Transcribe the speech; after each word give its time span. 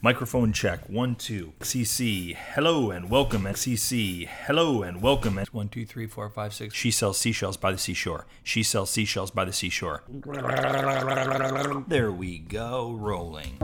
Microphone 0.00 0.52
check. 0.52 0.88
One, 0.88 1.16
two. 1.16 1.54
XCC. 1.58 2.36
Hello 2.36 2.92
and 2.92 3.10
welcome. 3.10 3.42
XCC. 3.42 4.28
Hello 4.28 4.82
and 4.82 5.02
welcome. 5.02 5.40
One, 5.50 5.68
two, 5.68 5.84
three, 5.84 6.06
four, 6.06 6.30
five, 6.30 6.54
six. 6.54 6.72
She 6.72 6.92
sells 6.92 7.18
seashells 7.18 7.56
by 7.56 7.72
the 7.72 7.78
seashore. 7.78 8.24
She 8.44 8.62
sells 8.62 8.90
seashells 8.90 9.32
by 9.32 9.44
the 9.44 9.52
seashore. 9.52 10.04
There 11.88 12.12
we 12.12 12.38
go. 12.38 12.92
Rolling. 12.92 13.58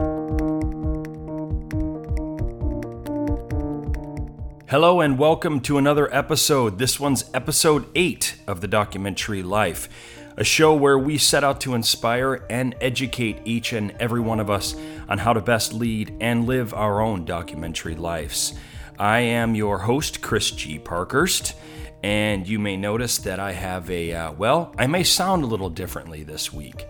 Hello 4.69 5.01
and 5.01 5.17
welcome 5.17 5.61
to 5.61 5.79
another 5.79 6.13
episode. 6.13 6.79
This 6.79 6.99
one's 6.99 7.31
episode 7.33 7.87
8 7.95 8.41
of 8.49 8.61
the 8.61 8.67
documentary 8.67 9.45
Life, 9.45 9.89
a 10.37 10.45
show 10.45 10.75
where 10.75 10.99
we 10.99 11.17
set 11.19 11.45
out 11.45 11.61
to 11.61 11.75
inspire 11.75 12.45
and 12.51 12.75
educate 12.81 13.41
each 13.45 13.73
and 13.73 13.95
every 14.01 14.21
one 14.21 14.41
of 14.41 14.51
us 14.51 14.75
on 15.09 15.19
how 15.19 15.33
to 15.33 15.41
best 15.41 15.73
lead 15.73 16.17
and 16.21 16.47
live 16.47 16.75
our 16.75 17.01
own 17.01 17.25
documentary 17.25 17.95
lives. 17.95 18.55
I 18.99 19.21
am 19.21 19.55
your 19.55 19.79
host, 19.79 20.23
Chris 20.23 20.51
G. 20.51 20.79
Parkhurst, 20.79 21.55
and 22.03 22.47
you 22.47 22.59
may 22.59 22.77
notice 22.77 23.19
that 23.19 23.39
I 23.39 23.53
have 23.53 23.91
a, 23.91 24.13
uh, 24.13 24.33
well, 24.33 24.75
I 24.79 24.87
may 24.87 25.05
sound 25.05 25.45
a 25.45 25.47
little 25.47 25.71
differently 25.71 26.23
this 26.23 26.53
week. 26.53 26.87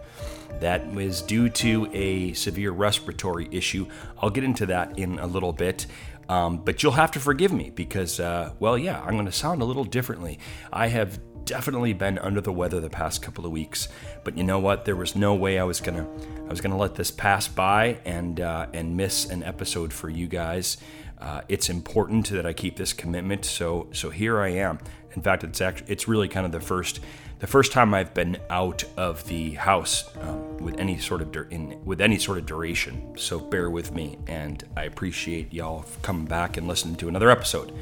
That 0.60 0.92
was 0.92 1.20
due 1.20 1.48
to 1.50 1.88
a 1.92 2.32
severe 2.32 2.70
respiratory 2.70 3.48
issue. 3.50 3.86
I'll 4.18 4.30
get 4.30 4.44
into 4.44 4.66
that 4.66 4.98
in 4.98 5.18
a 5.18 5.26
little 5.26 5.52
bit. 5.52 5.86
Um, 6.28 6.58
but 6.58 6.82
you'll 6.82 6.92
have 6.92 7.10
to 7.12 7.20
forgive 7.20 7.52
me 7.52 7.70
because, 7.70 8.18
uh, 8.18 8.52
well, 8.58 8.78
yeah, 8.78 9.00
I'm 9.02 9.12
going 9.12 9.26
to 9.26 9.32
sound 9.32 9.60
a 9.60 9.64
little 9.66 9.84
differently. 9.84 10.38
I 10.72 10.86
have 10.86 11.20
definitely 11.44 11.92
been 11.92 12.18
under 12.18 12.40
the 12.40 12.52
weather 12.52 12.80
the 12.80 12.90
past 12.90 13.22
couple 13.22 13.44
of 13.44 13.52
weeks, 13.52 13.88
but 14.22 14.36
you 14.36 14.44
know 14.44 14.58
what? 14.58 14.84
There 14.84 14.96
was 14.96 15.14
no 15.14 15.34
way 15.34 15.58
I 15.58 15.64
was 15.64 15.80
gonna, 15.80 16.06
I 16.46 16.48
was 16.48 16.60
gonna 16.60 16.76
let 16.76 16.94
this 16.94 17.10
pass 17.10 17.48
by 17.48 17.98
and 18.04 18.40
uh, 18.40 18.66
and 18.72 18.96
miss 18.96 19.28
an 19.28 19.42
episode 19.42 19.92
for 19.92 20.08
you 20.08 20.26
guys. 20.26 20.76
Uh, 21.18 21.40
it's 21.48 21.70
important 21.70 22.28
that 22.30 22.44
I 22.44 22.52
keep 22.52 22.76
this 22.76 22.92
commitment, 22.92 23.44
so 23.44 23.88
so 23.92 24.10
here 24.10 24.40
I 24.40 24.48
am. 24.48 24.78
In 25.14 25.22
fact, 25.22 25.44
it's 25.44 25.60
actually 25.60 25.92
it's 25.92 26.08
really 26.08 26.28
kind 26.28 26.44
of 26.46 26.52
the 26.52 26.60
first 26.60 27.00
the 27.38 27.46
first 27.46 27.72
time 27.72 27.94
I've 27.94 28.14
been 28.14 28.38
out 28.48 28.84
of 28.96 29.26
the 29.26 29.50
house 29.50 30.10
um, 30.20 30.56
with 30.58 30.78
any 30.78 30.98
sort 30.98 31.20
of 31.20 31.30
dur- 31.30 31.48
in, 31.50 31.78
with 31.84 32.00
any 32.00 32.18
sort 32.18 32.38
of 32.38 32.46
duration. 32.46 33.16
So 33.16 33.38
bear 33.38 33.70
with 33.70 33.92
me, 33.92 34.18
and 34.26 34.64
I 34.76 34.84
appreciate 34.84 35.52
y'all 35.52 35.84
coming 36.02 36.26
back 36.26 36.56
and 36.56 36.66
listening 36.66 36.96
to 36.96 37.08
another 37.08 37.30
episode 37.30 37.72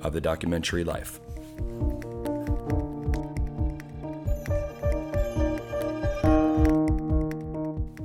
of 0.00 0.12
the 0.12 0.20
documentary 0.20 0.84
Life. 0.84 1.20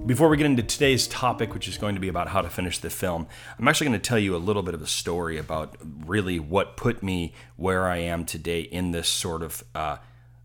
Before 0.05 0.29
we 0.29 0.37
get 0.37 0.45
into 0.45 0.61
today's 0.61 1.07
topic, 1.07 1.55
which 1.55 1.67
is 1.67 1.79
going 1.79 1.95
to 1.95 2.01
be 2.01 2.09
about 2.09 2.27
how 2.27 2.43
to 2.43 2.49
finish 2.49 2.77
the 2.77 2.91
film, 2.91 3.25
I'm 3.57 3.67
actually 3.67 3.87
going 3.87 3.99
to 3.99 4.07
tell 4.07 4.19
you 4.19 4.35
a 4.35 4.37
little 4.37 4.61
bit 4.61 4.75
of 4.75 4.83
a 4.83 4.87
story 4.87 5.39
about 5.39 5.77
really 6.05 6.39
what 6.39 6.77
put 6.77 7.01
me 7.01 7.33
where 7.55 7.87
I 7.87 7.97
am 7.97 8.23
today 8.23 8.59
in 8.59 8.91
this 8.91 9.09
sort 9.09 9.41
of 9.41 9.63
uh, 9.73 9.97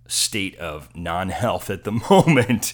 state 0.07 0.57
of 0.57 0.89
non 0.97 1.29
health 1.29 1.69
at 1.69 1.85
the 1.85 1.93
moment. 2.11 2.73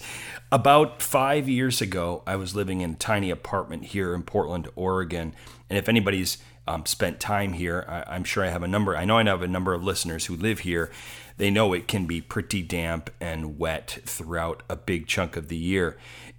About 0.49 1.01
five 1.01 1.49
years 1.49 1.81
ago, 1.81 2.23
I 2.25 2.37
was 2.37 2.55
living 2.55 2.79
in 2.79 2.91
a 2.91 2.95
tiny 2.95 3.31
apartment 3.31 3.87
here 3.87 4.15
in 4.15 4.23
Portland, 4.23 4.69
Oregon. 4.77 5.33
And 5.69 5.77
if 5.77 5.89
anybody's 5.89 6.37
um, 6.67 6.85
spent 6.85 7.19
time 7.19 7.53
here, 7.53 7.85
I, 7.87 8.15
I'm 8.15 8.23
sure 8.23 8.43
I 8.43 8.49
have 8.49 8.63
a 8.63 8.67
number, 8.67 8.95
I 8.95 9.05
know 9.05 9.17
I 9.17 9.23
have 9.23 9.41
a 9.41 9.47
number 9.47 9.73
of 9.73 9.83
listeners 9.83 10.25
who 10.25 10.35
live 10.35 10.59
here. 10.59 10.91
They 11.37 11.51
know 11.51 11.73
it 11.73 11.87
can 11.87 12.07
be 12.07 12.19
pretty 12.19 12.63
damp 12.63 13.11
and 13.21 13.59
wet 13.59 13.99
throughout 14.05 14.63
a 14.69 14.75
big 14.75 15.05
chunk 15.07 15.37
of 15.37 15.49
the 15.49 15.57
year. 15.57 15.97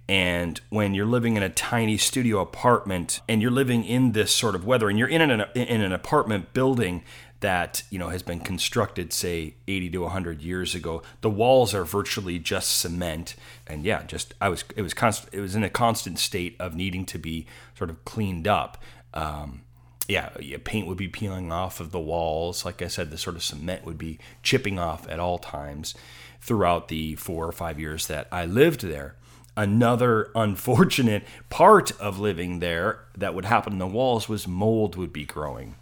And 0.09 0.59
when 0.69 0.93
you're 0.93 1.05
living 1.05 1.37
in 1.37 1.43
a 1.43 1.49
tiny 1.49 1.97
studio 1.97 2.39
apartment 2.39 3.21
and 3.29 3.41
you're 3.41 3.51
living 3.51 3.85
in 3.85 4.11
this 4.11 4.33
sort 4.33 4.55
of 4.55 4.65
weather 4.65 4.89
and 4.89 4.97
you're 4.97 5.07
in 5.07 5.21
an, 5.21 5.45
in 5.53 5.81
an 5.81 5.93
apartment 5.93 6.51
building 6.53 7.03
that 7.41 7.83
you 7.89 7.97
know 7.97 8.09
has 8.09 8.21
been 8.21 8.39
constructed 8.39 9.13
say 9.13 9.55
80 9.67 9.91
to 9.91 9.99
100 9.99 10.41
years 10.41 10.75
ago 10.75 11.01
the 11.21 11.29
walls 11.29 11.73
are 11.73 11.85
virtually 11.85 12.37
just 12.37 12.77
cement 12.77 13.35
and 13.65 13.85
yeah 13.85 14.03
just 14.03 14.33
i 14.41 14.49
was 14.49 14.65
it 14.75 14.81
was 14.81 14.93
constant 14.93 15.33
it 15.33 15.39
was 15.39 15.55
in 15.55 15.63
a 15.63 15.69
constant 15.69 16.19
state 16.19 16.55
of 16.59 16.75
needing 16.75 17.05
to 17.05 17.17
be 17.17 17.45
sort 17.77 17.89
of 17.89 18.03
cleaned 18.03 18.47
up 18.47 18.83
um, 19.13 19.61
yeah, 20.09 20.29
paint 20.63 20.87
would 20.87 20.97
be 20.97 21.07
peeling 21.07 21.51
off 21.51 21.79
of 21.79 21.91
the 21.91 21.99
walls. 21.99 22.65
Like 22.65 22.81
I 22.81 22.87
said, 22.87 23.11
the 23.11 23.17
sort 23.17 23.35
of 23.35 23.43
cement 23.43 23.85
would 23.85 23.97
be 23.97 24.17
chipping 24.41 24.79
off 24.79 25.07
at 25.07 25.19
all 25.19 25.37
times 25.37 25.93
throughout 26.41 26.87
the 26.87 27.15
four 27.15 27.47
or 27.47 27.51
five 27.51 27.79
years 27.79 28.07
that 28.07 28.27
I 28.31 28.45
lived 28.45 28.81
there. 28.81 29.15
Another 29.55 30.31
unfortunate 30.35 31.23
part 31.49 31.91
of 31.99 32.19
living 32.19 32.59
there 32.59 33.01
that 33.15 33.35
would 33.35 33.45
happen 33.45 33.73
in 33.73 33.79
the 33.79 33.87
walls 33.87 34.27
was 34.27 34.47
mold 34.47 34.95
would 34.95 35.13
be 35.13 35.25
growing 35.25 35.75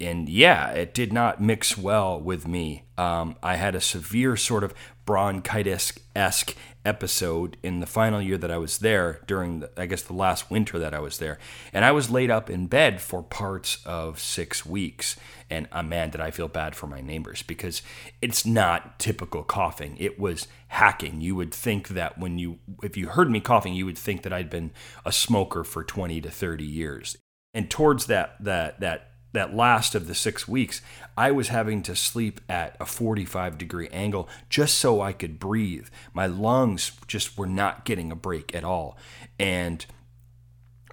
and 0.00 0.28
yeah, 0.28 0.70
it 0.70 0.94
did 0.94 1.12
not 1.12 1.40
mix 1.40 1.76
well 1.76 2.20
with 2.20 2.46
me. 2.46 2.84
Um, 2.96 3.36
I 3.42 3.56
had 3.56 3.74
a 3.74 3.80
severe 3.80 4.36
sort 4.36 4.62
of 4.62 4.74
bronchitis 5.04 5.92
esque 6.14 6.54
episode 6.84 7.56
in 7.62 7.80
the 7.80 7.86
final 7.86 8.20
year 8.20 8.38
that 8.38 8.50
I 8.50 8.58
was 8.58 8.78
there 8.78 9.20
during, 9.26 9.60
the, 9.60 9.70
I 9.76 9.86
guess, 9.86 10.02
the 10.02 10.12
last 10.12 10.50
winter 10.50 10.78
that 10.78 10.94
I 10.94 11.00
was 11.00 11.18
there. 11.18 11.38
And 11.72 11.84
I 11.84 11.92
was 11.92 12.10
laid 12.10 12.30
up 12.30 12.48
in 12.48 12.66
bed 12.66 13.00
for 13.00 13.22
parts 13.22 13.78
of 13.84 14.20
six 14.20 14.64
weeks. 14.64 15.16
And 15.50 15.68
uh, 15.72 15.82
man, 15.82 16.10
did 16.10 16.20
I 16.20 16.30
feel 16.30 16.48
bad 16.48 16.76
for 16.76 16.86
my 16.86 17.00
neighbors 17.00 17.42
because 17.42 17.82
it's 18.22 18.46
not 18.46 18.98
typical 18.98 19.42
coughing. 19.42 19.96
It 19.98 20.18
was 20.18 20.46
hacking. 20.68 21.20
You 21.20 21.36
would 21.36 21.52
think 21.52 21.88
that 21.88 22.18
when 22.18 22.38
you, 22.38 22.58
if 22.82 22.96
you 22.96 23.08
heard 23.08 23.30
me 23.30 23.40
coughing, 23.40 23.74
you 23.74 23.86
would 23.86 23.98
think 23.98 24.22
that 24.22 24.32
I'd 24.32 24.50
been 24.50 24.70
a 25.04 25.12
smoker 25.12 25.64
for 25.64 25.82
20 25.82 26.20
to 26.20 26.30
30 26.30 26.64
years. 26.64 27.16
And 27.54 27.70
towards 27.70 28.06
that, 28.06 28.36
that, 28.44 28.80
that 28.80 29.12
that 29.32 29.54
last 29.54 29.94
of 29.94 30.06
the 30.06 30.14
six 30.14 30.48
weeks, 30.48 30.80
I 31.16 31.30
was 31.30 31.48
having 31.48 31.82
to 31.82 31.96
sleep 31.96 32.40
at 32.48 32.76
a 32.80 32.86
45 32.86 33.58
degree 33.58 33.88
angle 33.88 34.28
just 34.48 34.78
so 34.78 35.00
I 35.00 35.12
could 35.12 35.38
breathe. 35.38 35.88
My 36.12 36.26
lungs 36.26 36.92
just 37.06 37.36
were 37.36 37.46
not 37.46 37.84
getting 37.84 38.10
a 38.10 38.16
break 38.16 38.54
at 38.54 38.64
all. 38.64 38.96
And 39.38 39.84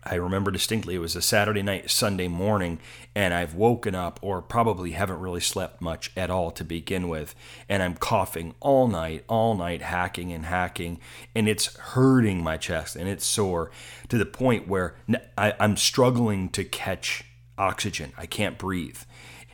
I 0.07 0.15
remember 0.15 0.51
distinctly 0.51 0.93
it 0.93 0.99
was 0.99 1.15
a 1.15 1.21
Saturday 1.21 1.63
night, 1.63 1.89
Sunday 1.89 2.27
morning, 2.27 2.79
and 3.15 3.33
I've 3.33 3.55
woken 3.55 3.95
up 3.95 4.19
or 4.21 4.39
probably 4.39 4.91
haven't 4.91 5.19
really 5.19 5.39
slept 5.39 5.81
much 5.81 6.11
at 6.15 6.29
all 6.29 6.51
to 6.51 6.63
begin 6.63 7.07
with. 7.07 7.33
And 7.67 7.81
I'm 7.81 7.95
coughing 7.95 8.53
all 8.59 8.87
night, 8.87 9.23
all 9.27 9.55
night, 9.55 9.81
hacking 9.81 10.31
and 10.31 10.45
hacking, 10.45 10.99
and 11.33 11.49
it's 11.49 11.75
hurting 11.77 12.43
my 12.43 12.57
chest 12.57 12.95
and 12.95 13.09
it's 13.09 13.25
sore 13.25 13.71
to 14.09 14.19
the 14.19 14.27
point 14.27 14.67
where 14.67 14.95
I'm 15.37 15.75
struggling 15.75 16.49
to 16.49 16.63
catch 16.63 17.23
oxygen. 17.57 18.13
I 18.17 18.25
can't 18.25 18.57
breathe. 18.57 18.99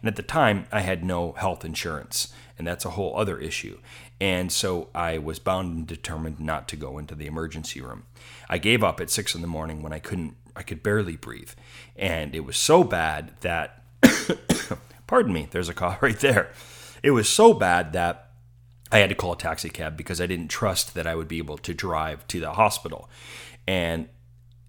And 0.02 0.08
at 0.08 0.16
the 0.16 0.24
time, 0.24 0.66
I 0.72 0.82
had 0.82 1.04
no 1.04 1.34
health 1.34 1.64
insurance, 1.64 2.34
and 2.58 2.66
that's 2.66 2.86
a 2.86 2.92
whole 2.92 3.18
other 3.18 3.38
issue. 3.38 3.80
And 4.20 4.52
so 4.52 4.90
I 4.94 5.18
was 5.18 5.40
bound 5.40 5.76
and 5.76 5.88
determined 5.88 6.40
not 6.40 6.68
to 6.70 6.76
go 6.76 6.98
into 6.98 7.16
the 7.16 7.28
emergency 7.28 7.82
room. 7.82 8.04
I 8.50 8.58
gave 8.58 8.84
up 8.84 9.00
at 9.00 9.10
six 9.10 9.36
in 9.36 9.42
the 9.42 9.48
morning 9.48 9.82
when 9.82 9.94
I 9.94 10.00
couldn't, 10.00 10.36
I 10.56 10.64
could 10.64 10.84
barely 10.84 11.16
breathe. 11.16 11.52
And 11.96 12.36
it 12.36 12.42
was 12.42 12.58
so 12.58 12.84
bad 12.84 13.34
that, 13.42 13.84
pardon 15.08 15.34
me, 15.34 15.48
there's 15.52 15.70
a 15.70 15.74
cough 15.74 16.02
right 16.02 16.20
there. 16.20 16.52
It 17.04 17.12
was 17.12 17.30
so 17.30 17.54
bad 17.54 17.94
that 17.94 18.32
I 18.92 19.00
had 19.00 19.10
to 19.10 19.16
call 19.16 19.34
a 19.34 19.38
taxi 19.38 19.70
cab 19.70 19.96
because 19.96 20.20
I 20.20 20.28
didn't 20.28 20.50
trust 20.50 20.94
that 20.96 21.08
I 21.08 21.16
would 21.16 21.28
be 21.28 21.38
able 21.38 21.58
to 21.60 21.74
drive 21.74 22.28
to 22.28 22.40
the 22.40 22.54
hospital. 22.54 23.10
And 23.68 24.10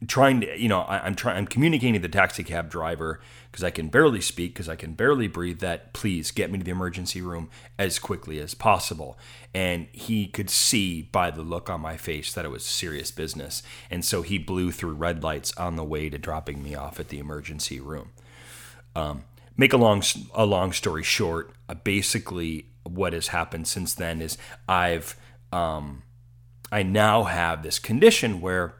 trying 0.06 0.40
to, 0.40 0.58
you 0.60 0.68
know, 0.68 0.80
I, 0.80 1.06
am 1.06 1.14
trying, 1.14 1.36
I'm 1.36 1.46
communicating 1.46 1.94
to 1.94 2.00
the 2.00 2.08
taxi 2.08 2.42
cab 2.42 2.70
driver 2.70 3.20
because 3.50 3.62
I 3.62 3.70
can 3.70 3.88
barely 3.88 4.20
speak, 4.20 4.54
because 4.54 4.68
I 4.68 4.76
can 4.76 4.94
barely 4.94 5.28
breathe, 5.28 5.60
that 5.60 5.92
please 5.92 6.30
get 6.30 6.50
me 6.50 6.58
to 6.58 6.64
the 6.64 6.70
emergency 6.70 7.20
room 7.20 7.50
as 7.78 7.98
quickly 7.98 8.40
as 8.40 8.54
possible. 8.54 9.18
And 9.54 9.86
he 9.92 10.26
could 10.26 10.50
see 10.50 11.02
by 11.02 11.30
the 11.30 11.42
look 11.42 11.68
on 11.68 11.80
my 11.80 11.96
face 11.96 12.32
that 12.32 12.44
it 12.44 12.50
was 12.50 12.64
serious 12.64 13.10
business. 13.10 13.62
And 13.90 14.04
so 14.04 14.22
he 14.22 14.38
blew 14.38 14.72
through 14.72 14.94
red 14.94 15.22
lights 15.22 15.54
on 15.56 15.76
the 15.76 15.84
way 15.84 16.08
to 16.08 16.18
dropping 16.18 16.62
me 16.62 16.74
off 16.74 16.98
at 16.98 17.08
the 17.08 17.18
emergency 17.18 17.78
room. 17.78 18.10
Um, 18.96 19.24
make 19.56 19.72
a 19.72 19.78
long, 19.78 20.02
a 20.34 20.46
long 20.46 20.72
story 20.72 21.02
short, 21.02 21.52
uh, 21.68 21.74
basically 21.74 22.66
what 22.84 23.12
has 23.12 23.28
happened 23.28 23.68
since 23.68 23.94
then 23.94 24.20
is 24.20 24.36
I've, 24.68 25.16
um, 25.52 26.02
I 26.72 26.82
now 26.82 27.24
have 27.24 27.62
this 27.62 27.78
condition 27.78 28.40
where 28.40 28.74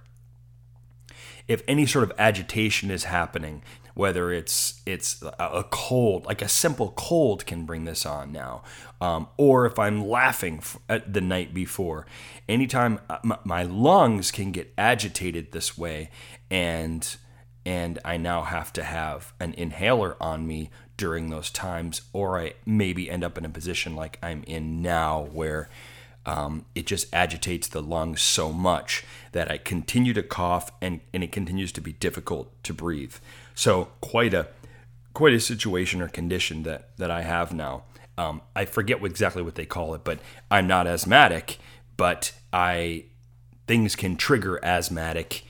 if 1.49 1.63
any 1.69 1.87
sort 1.87 2.05
of 2.05 2.13
agitation 2.19 2.91
is 2.91 3.05
happening, 3.05 3.63
whether 3.95 4.33
it's 4.33 4.81
it's 4.87 5.23
a 5.39 5.65
cold, 5.71 6.25
like 6.25 6.41
a 6.41 6.49
simple 6.49 6.93
cold 6.97 7.45
can 7.47 7.65
bring 7.67 7.85
this 7.85 8.07
on 8.07 8.33
now, 8.33 8.63
um, 9.01 9.29
or 9.37 9.67
if 9.67 9.79
I'm 9.79 10.07
laughing 10.07 10.63
the 11.07 11.21
night 11.21 11.53
before, 11.53 12.07
anytime 12.49 13.01
uh, 13.11 13.19
my 13.45 13.63
lungs 13.63 14.31
can 14.31 14.51
get 14.53 14.73
agitated 14.79 15.53
this 15.53 15.77
way, 15.77 16.11
and 16.51 17.17
and 17.65 17.99
I 18.05 18.17
now 18.17 18.43
have 18.43 18.73
to 18.75 18.83
have 18.83 19.35
an 19.39 19.55
inhaler 19.55 20.17
on 20.21 20.47
me 20.47 20.71
during 20.97 21.31
those 21.31 21.51
times, 21.51 22.03
or 22.13 22.39
I 22.39 22.55
maybe 22.65 23.11
end 23.11 23.25
up 23.25 23.37
in 23.37 23.45
a 23.45 23.51
position 23.51 23.95
like 23.95 24.19
I'm 24.23 24.43
in 24.45 24.83
now 24.83 25.29
where 25.33 25.69
um, 26.25 26.67
it 26.75 26.87
just 26.87 27.13
agitates 27.13 27.69
the 27.69 27.83
lungs 27.83 28.23
so 28.23 28.53
much 28.53 29.05
that 29.33 29.51
I 29.51 29.59
continue 29.59 30.13
to 30.15 30.23
cough 30.23 30.71
and, 30.81 31.01
and 31.13 31.25
it 31.25 31.33
continues 31.33 31.73
to 31.73 31.81
be 31.81 31.93
difficult 31.93 32.53
to 32.65 32.73
breathe. 32.73 33.15
So 33.55 33.89
quite 34.01 34.35
a 34.35 34.49
quite 35.15 35.35
a 35.35 35.41
situation 35.41 36.01
or 36.01 36.09
condition 36.09 36.63
that 36.63 36.97
that 36.99 37.11
I 37.11 37.23
have 37.23 37.53
now. 37.53 37.85
Um, 38.19 38.43
I 38.55 38.67
forget 38.67 39.01
what, 39.01 39.11
exactly 39.11 39.43
what 39.43 39.55
they 39.55 39.65
call 39.65 39.95
it, 39.95 40.05
but 40.05 40.19
I'm 40.51 40.67
not 40.67 40.87
asthmatic, 40.87 41.59
but 41.97 42.33
I 42.53 43.07
things 43.67 43.97
can 43.97 44.17
trigger 44.17 44.63
asthmatic 44.65 45.45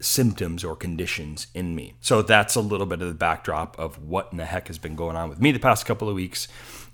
symptoms 0.00 0.64
or 0.64 0.76
conditions 0.76 1.46
in 1.54 1.74
me. 1.74 1.94
So 2.00 2.22
that's 2.22 2.54
a 2.54 2.60
little 2.60 2.86
bit 2.86 3.00
of 3.00 3.08
the 3.08 3.14
backdrop 3.14 3.78
of 3.78 4.02
what 4.02 4.28
in 4.32 4.38
the 4.38 4.44
heck 4.44 4.66
has 4.66 4.78
been 4.78 4.96
going 4.96 5.16
on 5.16 5.28
with 5.28 5.40
me 5.40 5.52
the 5.52 5.58
past 5.58 5.86
couple 5.86 6.08
of 6.08 6.14
weeks 6.14 6.48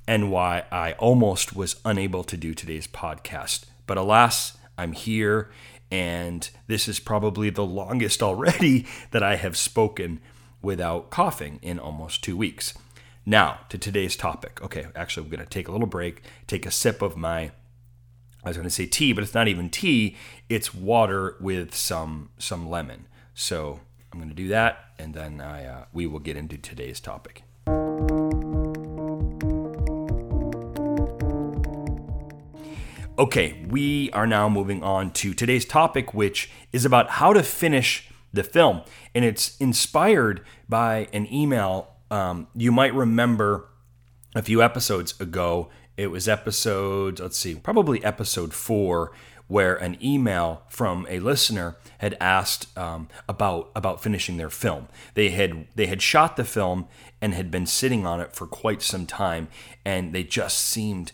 and 0.09 0.33
why 0.33 0.65
I 0.73 0.93
almost 0.93 1.55
was 1.55 1.77
unable 1.85 2.25
to 2.25 2.37
do 2.37 2.55
today's 2.55 2.87
podcast. 2.87 3.67
But 3.87 3.99
alas, 3.99 4.57
I'm 4.79 4.93
here 4.93 5.51
and 5.91 6.49
this 6.67 6.89
is 6.89 6.99
probably 6.99 7.51
the 7.51 7.65
longest 7.65 8.23
already 8.29 8.87
that 9.11 9.23
I 9.23 9.37
have 9.37 9.57
spoken 9.57 10.21
without 10.63 11.11
coughing 11.11 11.59
in 11.63 11.79
almost 11.79 12.25
2 12.25 12.37
weeks. 12.37 12.73
Now, 13.27 13.61
to 13.69 13.77
today's 13.77 14.17
topic. 14.17 14.63
Okay, 14.63 14.87
actually, 14.97 15.25
we're 15.25 15.37
going 15.37 15.47
to 15.47 15.51
take 15.51 15.69
a 15.69 15.73
little 15.73 15.87
break, 15.87 16.23
take 16.47 16.65
a 16.65 16.71
sip 16.71 17.03
of 17.03 17.17
my 17.17 17.53
I 18.45 18.51
was 18.51 18.57
going 18.57 18.69
to 18.69 18.75
say 18.75 18.87
tea, 18.87 19.13
but 19.13 19.25
it's 19.25 19.35
not 19.35 19.49
even 19.49 19.69
tea. 19.69 20.17
It's 20.49 20.73
water 20.73 21.37
with 21.41 21.75
some 21.75 22.31
some 22.39 22.71
lemon. 22.71 23.07
So 23.35 23.81
I'm 24.11 24.21
going 24.21 24.31
to 24.31 24.35
do 24.35 24.49
that, 24.49 24.93
and 24.99 25.13
then 25.13 25.41
I, 25.41 25.67
uh, 25.67 25.85
we 25.93 26.07
will 26.07 26.21
get 26.21 26.37
into 26.37 26.57
today's 26.57 27.01
topic. 27.01 27.43
Okay, 33.19 33.67
we 33.69 34.13
are 34.13 34.29
now 34.29 34.49
moving 34.49 34.85
on 34.85 35.11
to 35.15 35.35
today's 35.35 35.65
topic, 35.65 36.15
which 36.15 36.49
is 36.73 36.85
about 36.85 37.11
how 37.11 37.33
to 37.33 37.43
finish 37.43 38.09
the 38.33 38.45
film. 38.45 38.83
And 39.13 39.25
it's 39.25 39.57
inspired 39.57 40.45
by 40.69 41.09
an 41.13 41.27
email 41.33 41.97
um, 42.13 42.47
you 42.55 42.71
might 42.71 42.95
remember 42.95 43.69
a 44.37 44.43
few 44.43 44.63
episodes 44.63 45.21
ago 45.21 45.69
it 45.97 46.13
was 46.13 46.29
episode, 46.29 47.19
let's 47.19 47.37
see, 47.37 47.57
probably 47.57 48.05
episode 48.05 48.55
four, 48.55 49.11
where 49.49 49.75
an 49.75 49.99
email 50.01 50.63
from 50.69 51.05
a 51.11 51.19
listener 51.19 51.77
had 51.99 52.17
asked 52.21 52.79
um, 52.79 53.09
about 53.29 53.73
about 53.75 54.01
finishing 54.01 54.37
their 54.37 54.49
film. 54.49 54.87
They 55.15 55.31
had 55.31 55.67
they 55.75 55.87
had 55.87 56.01
shot 56.01 56.37
the 56.37 56.45
film 56.45 56.87
and 57.21 57.35
had 57.35 57.51
been 57.51 57.67
sitting 57.67 58.07
on 58.07 58.21
it 58.21 58.37
for 58.37 58.47
quite 58.47 58.81
some 58.81 59.07
time, 59.07 59.49
and 59.85 60.13
they 60.13 60.23
just 60.23 60.61
seemed 60.61 61.11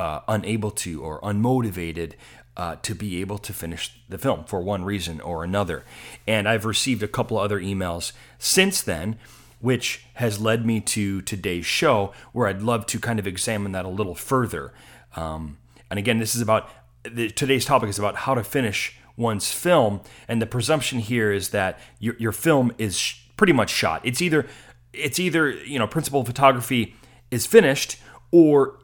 uh, 0.00 0.22
unable 0.26 0.70
to 0.70 1.02
or 1.02 1.20
unmotivated 1.20 2.14
uh, 2.56 2.76
to 2.82 2.94
be 2.94 3.20
able 3.20 3.38
to 3.38 3.52
finish 3.52 3.92
the 4.08 4.18
film 4.18 4.44
for 4.44 4.60
one 4.60 4.84
reason 4.84 5.20
or 5.20 5.44
another. 5.44 5.84
And 6.26 6.48
I've 6.48 6.64
received 6.64 7.02
a 7.02 7.08
couple 7.08 7.38
other 7.38 7.60
emails 7.60 8.12
since 8.38 8.82
then 8.82 9.18
which 9.60 10.06
has 10.14 10.40
led 10.40 10.66
me 10.66 10.80
to 10.80 11.20
today's 11.22 11.66
show, 11.66 12.12
where 12.32 12.48
I'd 12.48 12.62
love 12.62 12.86
to 12.86 12.98
kind 12.98 13.18
of 13.18 13.26
examine 13.26 13.72
that 13.72 13.84
a 13.84 13.88
little 13.88 14.14
further. 14.14 14.72
Um, 15.16 15.58
and 15.90 15.98
again, 15.98 16.18
this 16.18 16.34
is 16.34 16.40
about 16.40 16.68
the, 17.04 17.30
today's 17.30 17.64
topic 17.64 17.88
is 17.88 17.98
about 17.98 18.16
how 18.16 18.34
to 18.34 18.42
finish 18.42 18.96
one's 19.16 19.52
film, 19.52 20.00
and 20.28 20.40
the 20.40 20.46
presumption 20.46 20.98
here 20.98 21.30
is 21.32 21.50
that 21.50 21.78
your, 21.98 22.16
your 22.18 22.32
film 22.32 22.72
is 22.78 22.98
sh- 22.98 23.20
pretty 23.36 23.52
much 23.52 23.70
shot. 23.70 24.00
It's 24.04 24.22
either 24.22 24.46
it's 24.92 25.18
either 25.18 25.50
you 25.50 25.78
know 25.78 25.86
principal 25.86 26.24
photography 26.24 26.96
is 27.30 27.46
finished 27.46 27.98
or 28.32 28.79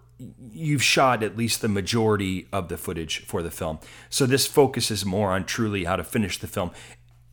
you've 0.51 0.83
shot 0.83 1.23
at 1.23 1.37
least 1.37 1.61
the 1.61 1.69
majority 1.69 2.49
of 2.53 2.69
the 2.69 2.77
footage 2.77 3.25
for 3.27 3.43
the 3.43 3.51
film. 3.51 3.79
So 4.09 4.27
this 4.27 4.47
focuses 4.47 5.05
more 5.05 5.33
on 5.33 5.45
truly 5.45 5.85
how 5.85 5.97
to 5.97 6.05
finish 6.05 6.39
the 6.39 6.47
film 6.47 6.71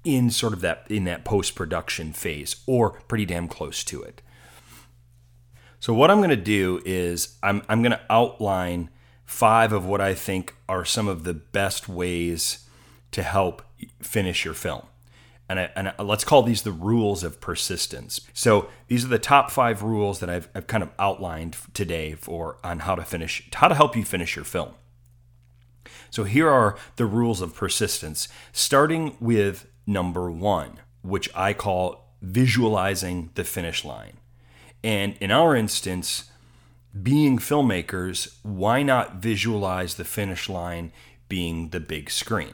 in 0.03 0.29
sort 0.29 0.53
of 0.53 0.61
that 0.61 0.85
in 0.89 1.05
that 1.05 1.23
post 1.23 1.55
production 1.55 2.11
phase 2.11 2.57
or 2.67 2.91
pretty 3.07 3.25
damn 3.25 3.47
close 3.47 3.83
to 3.85 4.01
it. 4.01 4.21
So 5.79 5.93
what 5.93 6.11
I'm 6.11 6.17
going 6.17 6.29
to 6.29 6.35
do 6.35 6.81
is 6.85 7.37
I'm 7.41 7.61
I'm 7.69 7.81
going 7.81 7.91
to 7.91 8.01
outline 8.09 8.89
five 9.25 9.71
of 9.71 9.85
what 9.85 10.01
I 10.01 10.13
think 10.13 10.55
are 10.67 10.85
some 10.85 11.07
of 11.07 11.23
the 11.23 11.33
best 11.33 11.87
ways 11.87 12.67
to 13.11 13.23
help 13.23 13.61
finish 14.01 14.43
your 14.43 14.53
film. 14.53 14.83
And, 15.49 15.59
I, 15.59 15.69
and 15.75 15.89
I, 15.89 16.01
let's 16.01 16.23
call 16.23 16.41
these 16.43 16.61
the 16.61 16.71
rules 16.71 17.23
of 17.23 17.41
persistence. 17.41 18.21
So 18.33 18.69
these 18.87 19.03
are 19.05 19.09
the 19.09 19.19
top 19.19 19.51
five 19.51 19.83
rules 19.83 20.19
that 20.19 20.29
I've, 20.29 20.49
I've 20.55 20.67
kind 20.67 20.83
of 20.83 20.89
outlined 20.97 21.57
today 21.73 22.15
for 22.15 22.57
on 22.63 22.79
how 22.79 22.95
to 22.95 23.03
finish, 23.03 23.49
how 23.53 23.67
to 23.67 23.75
help 23.75 23.95
you 23.95 24.05
finish 24.05 24.35
your 24.35 24.45
film. 24.45 24.73
So 26.09 26.23
here 26.23 26.49
are 26.49 26.77
the 26.95 27.05
rules 27.05 27.41
of 27.41 27.55
persistence, 27.55 28.27
starting 28.51 29.17
with 29.19 29.67
number 29.85 30.31
one, 30.31 30.79
which 31.01 31.29
I 31.35 31.53
call 31.53 32.15
visualizing 32.21 33.31
the 33.35 33.43
finish 33.43 33.83
line. 33.83 34.17
And 34.83 35.15
in 35.19 35.31
our 35.31 35.55
instance, 35.55 36.31
being 37.01 37.37
filmmakers, 37.39 38.37
why 38.43 38.83
not 38.83 39.15
visualize 39.15 39.95
the 39.95 40.05
finish 40.05 40.47
line 40.47 40.91
being 41.27 41.69
the 41.69 41.79
big 41.79 42.11
screen? 42.11 42.53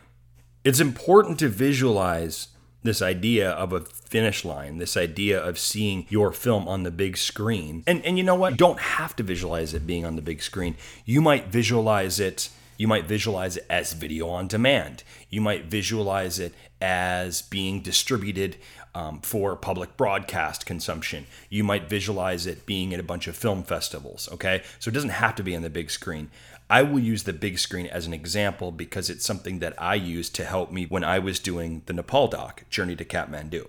It's 0.64 0.80
important 0.80 1.40
to 1.40 1.50
visualize 1.50 2.50
this 2.84 3.02
idea 3.02 3.52
of 3.52 3.74
a 3.74 3.82
finish 3.82 4.46
line, 4.46 4.78
this 4.78 4.96
idea 4.96 5.42
of 5.42 5.60
seeing 5.60 6.06
your 6.10 6.32
film 6.32 6.68
on 6.68 6.84
the 6.84 6.92
big 6.92 7.18
screen. 7.18 7.84
And 7.86 8.04
and 8.06 8.18
you 8.18 8.24
know 8.24 8.36
what? 8.36 8.52
You 8.52 8.58
don't 8.58 8.80
have 8.80 9.16
to 9.18 9.24
visualize 9.24 9.74
it 9.74 9.86
being 9.86 10.06
on 10.06 10.16
the 10.16 10.22
big 10.22 10.42
screen. 10.42 10.76
You 11.06 11.22
might 11.22 11.48
visualize 11.48 12.20
it 12.20 12.50
you 12.80 12.88
might 12.88 13.06
visualize 13.06 13.58
it 13.58 13.66
as 13.70 13.92
video 13.92 14.30
on 14.30 14.48
demand. 14.48 15.04
You 15.30 15.42
might 15.42 15.66
visualize 15.66 16.40
it 16.40 16.54
as 16.82 17.42
being 17.42 17.82
distributed 17.82 18.56
um, 18.96 19.20
for 19.20 19.58
public 19.58 19.98
broadcast 19.98 20.66
consumption. 20.66 21.28
You 21.50 21.66
might 21.66 21.90
visualize 21.90 22.48
it 22.48 22.66
being 22.66 22.94
at 22.94 23.00
a 23.02 23.04
bunch 23.04 23.28
of 23.28 23.36
film 23.36 23.64
festivals. 23.64 24.30
Okay, 24.32 24.64
so 24.80 24.88
it 24.88 24.94
doesn't 24.94 25.10
have 25.10 25.36
to 25.36 25.44
be 25.44 25.58
on 25.58 25.62
the 25.62 25.70
big 25.70 25.92
screen. 25.92 26.32
I 26.70 26.84
will 26.84 27.00
use 27.00 27.24
the 27.24 27.34
big 27.34 27.58
screen 27.58 27.88
as 27.88 28.06
an 28.06 28.14
example 28.14 28.72
because 28.72 29.10
it's 29.10 29.26
something 29.26 29.60
that 29.60 29.74
I 29.82 29.96
used 29.96 30.36
to 30.36 30.46
help 30.46 30.72
me 30.72 30.86
when 30.86 31.04
I 31.04 31.18
was 31.18 31.40
doing 31.40 31.82
the 31.88 31.94
Nepal 31.94 32.28
doc, 32.28 32.64
Journey 32.70 32.96
to 32.98 33.06
Kathmandu. 33.06 33.68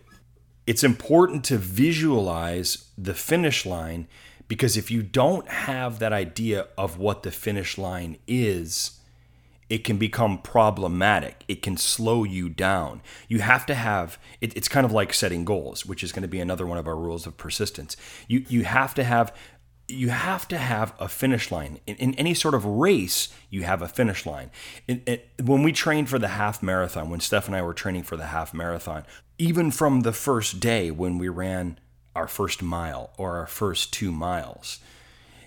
It's 0.67 0.85
important 0.85 1.45
to 1.45 1.57
visualize 1.57 2.91
the 2.99 3.15
finish 3.15 3.65
line 3.65 4.07
because 4.49 4.77
if 4.77 4.91
you 4.91 5.03
don't 5.03 5.49
have 5.49 5.99
that 6.01 6.13
idea 6.13 6.67
of 6.77 6.99
what 6.99 7.23
the 7.23 7.31
finish 7.31 7.79
line 7.79 8.19
is, 8.27 9.01
it 9.71 9.85
can 9.85 9.97
become 9.97 10.43
problematic. 10.43 11.45
It 11.49 11.63
can 11.63 11.77
slow 11.77 12.25
you 12.25 12.49
down. 12.49 13.01
You 13.29 13.39
have 13.39 13.65
to 13.67 13.75
have 13.75 14.19
it, 14.41 14.55
it's 14.57 14.69
kind 14.69 14.85
of 14.85 14.93
like 14.93 15.15
setting 15.15 15.45
goals, 15.45 15.87
which 15.87 16.03
is 16.03 16.13
going 16.13 16.23
to 16.23 16.29
be 16.29 16.41
another 16.41 16.67
one 16.67 16.77
of 16.77 16.89
our 16.89 16.97
rules 16.97 17.27
of 17.27 17.39
persistence. 17.39 17.97
You 18.27 18.45
you 18.49 18.65
have 18.65 18.93
to 18.95 19.05
have 19.05 19.33
you 19.91 20.11
have 20.11 20.47
to 20.49 20.59
have 20.59 20.95
a 20.99 21.09
finish 21.09 21.51
line 21.51 21.81
in, 21.87 21.97
in 21.97 22.15
any 22.15 22.35
sort 22.35 22.55
of 22.55 22.65
race. 22.65 23.29
You 23.51 23.63
have 23.63 23.83
a 23.83 23.89
finish 23.89 24.27
line. 24.27 24.51
when 25.43 25.63
we 25.63 25.73
trained 25.73 26.09
for 26.09 26.19
the 26.19 26.29
half 26.29 26.63
marathon, 26.63 27.11
when 27.11 27.21
Steph 27.21 27.47
and 27.47 27.57
I 27.57 27.63
were 27.63 27.75
training 27.75 28.05
for 28.05 28.17
the 28.17 28.27
half 28.27 28.55
marathon, 28.55 29.05
even 29.39 29.71
from 29.71 30.01
the 30.01 30.13
first 30.13 30.61
day 30.61 30.91
when 30.91 31.19
we 31.19 31.29
ran 31.29 31.79
our 32.15 32.29
first 32.29 32.63
mile 32.63 33.11
or 33.17 33.39
our 33.39 33.47
first 33.47 33.93
two 33.93 34.13
miles, 34.13 34.81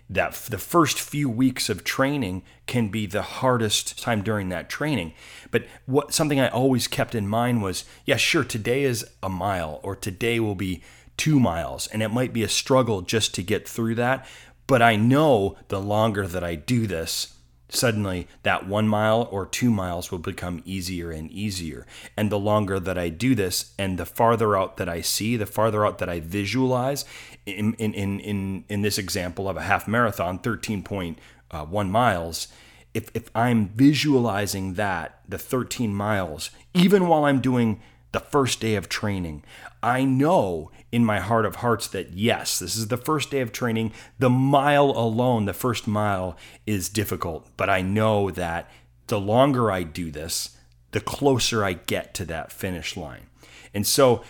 that 0.10 0.34
the 0.50 0.58
first 0.58 1.00
few 1.00 1.30
weeks 1.30 1.70
of 1.70 1.84
training 1.84 2.44
can 2.68 2.90
be 2.90 3.06
the 3.06 3.22
hardest 3.22 4.02
time 4.02 4.22
during 4.22 4.50
that 4.50 4.70
training. 4.70 5.14
But 5.52 5.66
what 5.86 6.14
something 6.14 6.40
I 6.40 6.50
always 6.50 6.88
kept 6.88 7.16
in 7.16 7.28
mind 7.28 7.62
was, 7.62 7.86
yeah, 8.06 8.18
sure, 8.18 8.44
today 8.44 8.84
is 8.84 9.06
a 9.22 9.30
mile 9.30 9.80
or 9.84 9.96
today 9.96 10.40
will 10.40 10.56
be 10.56 10.84
2 11.18 11.40
miles 11.40 11.88
and 11.88 12.02
it 12.02 12.10
might 12.10 12.34
be 12.34 12.44
a 12.44 12.50
struggle 12.50 13.02
just 13.02 13.34
to 13.36 13.44
get 13.44 13.68
through 13.68 13.96
that, 13.96 14.26
but 14.68 14.82
I 14.82 14.96
know 14.96 15.58
the 15.68 15.82
longer 15.82 16.28
that 16.28 16.44
I 16.44 16.56
do 16.56 16.88
this, 16.88 17.34
suddenly 17.70 18.28
that 18.44 18.68
one 18.68 18.88
mile 18.88 19.28
or 19.32 19.46
two 19.46 19.72
miles 19.72 20.12
will 20.12 20.20
become 20.20 20.62
easier 20.66 21.12
and 21.12 21.30
easier. 21.32 21.86
And 22.16 22.32
the 22.32 22.40
longer 22.40 22.80
that 22.80 22.98
I 22.98 23.10
do 23.10 23.36
this, 23.36 23.74
and 23.78 23.98
the 23.98 24.06
farther 24.06 24.56
out 24.56 24.78
that 24.78 24.88
I 24.88 25.02
see, 25.02 25.36
the 25.38 25.46
farther 25.46 25.86
out 25.86 25.98
that 25.98 26.10
I 26.10 26.20
visualize, 26.20 27.06
in 27.46 27.74
in 27.76 27.94
in 27.94 28.64
in, 28.70 28.82
this 28.82 28.98
example 28.98 29.50
of 29.50 29.58
a 29.58 29.62
half 29.62 29.88
marathon, 29.88 30.40
thirteen 30.40 30.84
point 30.84 31.20
uh, 31.52 31.66
one 31.66 31.92
miles. 31.92 32.48
If 32.94 33.10
if 33.14 33.30
I'm 33.34 33.70
visualizing 33.70 34.76
that 34.76 35.20
the 35.28 35.38
13 35.40 35.94
miles, 35.94 36.52
even 36.74 37.08
while 37.08 37.26
I'm 37.26 37.42
doing 37.42 37.82
the 38.14 38.20
first 38.20 38.62
day 38.62 38.76
of 38.76 38.88
training. 38.88 39.44
I 39.82 40.06
know 40.06 40.72
in 40.92 41.04
my 41.04 41.20
heart 41.20 41.46
of 41.46 41.58
hearts 41.58 41.88
that 41.88 42.14
yes, 42.14 42.60
this 42.60 42.78
is 42.78 42.88
the 42.88 42.98
first 42.98 43.30
day 43.30 43.42
of 43.42 43.52
training. 43.52 43.92
The 44.20 44.30
mile 44.30 44.92
alone, 44.92 45.46
the 45.46 45.54
first 45.54 45.88
mile, 45.88 46.38
is 46.66 46.88
difficult, 46.88 47.50
but 47.58 47.70
I 47.70 47.82
know 47.82 48.32
that 48.32 48.72
the 49.08 49.20
longer 49.20 49.70
I 49.70 49.84
do 49.84 50.10
this, 50.10 50.58
the 50.92 51.02
closer 51.02 51.66
I 51.66 51.74
get 51.74 52.14
to 52.14 52.26
that 52.26 52.52
finish 52.52 52.96
line. 52.96 53.28
And 53.74 53.86
so 53.86 54.24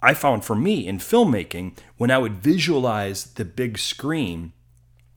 I 0.00 0.14
found 0.14 0.44
for 0.44 0.54
me 0.54 0.86
in 0.86 0.98
filmmaking, 0.98 1.76
when 1.98 2.10
I 2.10 2.18
would 2.18 2.34
visualize 2.34 3.24
the 3.34 3.44
big 3.44 3.76
screen, 3.76 4.52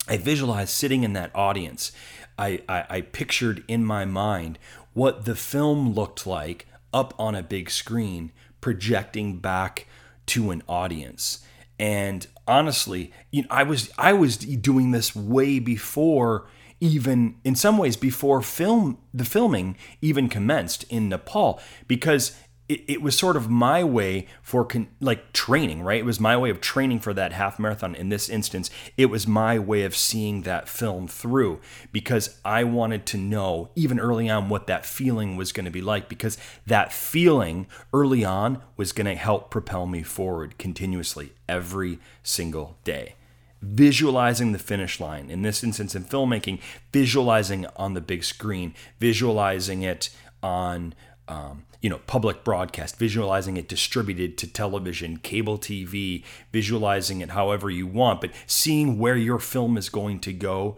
I 0.07 0.17
visualized 0.17 0.71
sitting 0.71 1.03
in 1.03 1.13
that 1.13 1.31
audience 1.35 1.91
I, 2.39 2.61
I, 2.69 2.85
I 2.89 3.01
pictured 3.01 3.65
in 3.67 3.83
my 3.83 4.05
mind 4.05 4.57
what 4.93 5.25
the 5.25 5.35
film 5.35 5.93
looked 5.93 6.25
like 6.25 6.65
up 6.93 7.13
on 7.19 7.35
a 7.35 7.43
big 7.43 7.69
screen, 7.69 8.31
projecting 8.61 9.37
back 9.37 9.87
to 10.27 10.51
an 10.51 10.63
audience. 10.67 11.39
And 11.79 12.27
honestly, 12.47 13.11
you 13.31 13.43
know, 13.43 13.47
I 13.51 13.63
was 13.63 13.89
I 13.97 14.13
was 14.13 14.37
doing 14.37 14.91
this 14.91 15.15
way 15.15 15.59
before 15.59 16.47
even 16.81 17.35
in 17.43 17.55
some 17.55 17.77
ways 17.77 17.97
before 17.97 18.41
film 18.41 18.97
the 19.13 19.25
filming 19.25 19.77
even 20.01 20.29
commenced 20.29 20.83
in 20.89 21.09
Nepal 21.09 21.59
because 21.87 22.35
it, 22.69 22.83
it 22.87 23.01
was 23.01 23.17
sort 23.17 23.35
of 23.35 23.49
my 23.49 23.83
way 23.83 24.27
for 24.43 24.63
con, 24.63 24.87
like 25.01 25.33
training, 25.33 25.81
right? 25.81 25.99
It 25.99 26.05
was 26.05 26.19
my 26.19 26.37
way 26.37 26.51
of 26.51 26.61
training 26.61 26.99
for 26.99 27.13
that 27.15 27.33
half 27.33 27.59
marathon. 27.59 27.95
In 27.95 28.09
this 28.09 28.29
instance, 28.29 28.69
it 28.95 29.07
was 29.07 29.27
my 29.27 29.57
way 29.57 29.83
of 29.83 29.95
seeing 29.95 30.43
that 30.43 30.69
film 30.69 31.07
through 31.07 31.59
because 31.91 32.39
I 32.45 32.63
wanted 32.63 33.05
to 33.07 33.17
know, 33.17 33.71
even 33.75 33.99
early 33.99 34.29
on, 34.29 34.47
what 34.47 34.67
that 34.67 34.85
feeling 34.85 35.35
was 35.35 35.51
going 35.51 35.65
to 35.65 35.71
be 35.71 35.81
like 35.81 36.07
because 36.07 36.37
that 36.67 36.93
feeling 36.93 37.67
early 37.91 38.23
on 38.23 38.61
was 38.77 38.91
going 38.91 39.07
to 39.07 39.15
help 39.15 39.49
propel 39.49 39.87
me 39.87 40.03
forward 40.03 40.57
continuously 40.57 41.33
every 41.49 41.99
single 42.23 42.77
day 42.83 43.15
visualizing 43.61 44.53
the 44.53 44.57
finish 44.57 45.01
line. 45.01 45.29
In 45.29 45.41
this 45.41 45.65
instance, 45.65 45.93
in 45.93 46.05
filmmaking, 46.05 46.61
visualizing 46.93 47.65
on 47.75 47.93
the 47.93 47.99
big 47.99 48.23
screen, 48.23 48.73
visualizing 49.01 49.81
it 49.81 50.09
on 50.41 50.93
um, 51.29 51.63
you 51.81 51.89
know 51.89 51.99
public 52.07 52.43
broadcast 52.43 52.97
visualizing 52.97 53.55
it 53.55 53.69
distributed 53.69 54.37
to 54.37 54.47
television 54.47 55.17
cable 55.17 55.57
tv 55.57 56.23
visualizing 56.51 57.21
it 57.21 57.29
however 57.29 57.69
you 57.69 57.87
want 57.87 58.19
but 58.19 58.31
seeing 58.45 58.99
where 58.99 59.15
your 59.15 59.39
film 59.39 59.77
is 59.77 59.87
going 59.89 60.19
to 60.19 60.33
go 60.33 60.77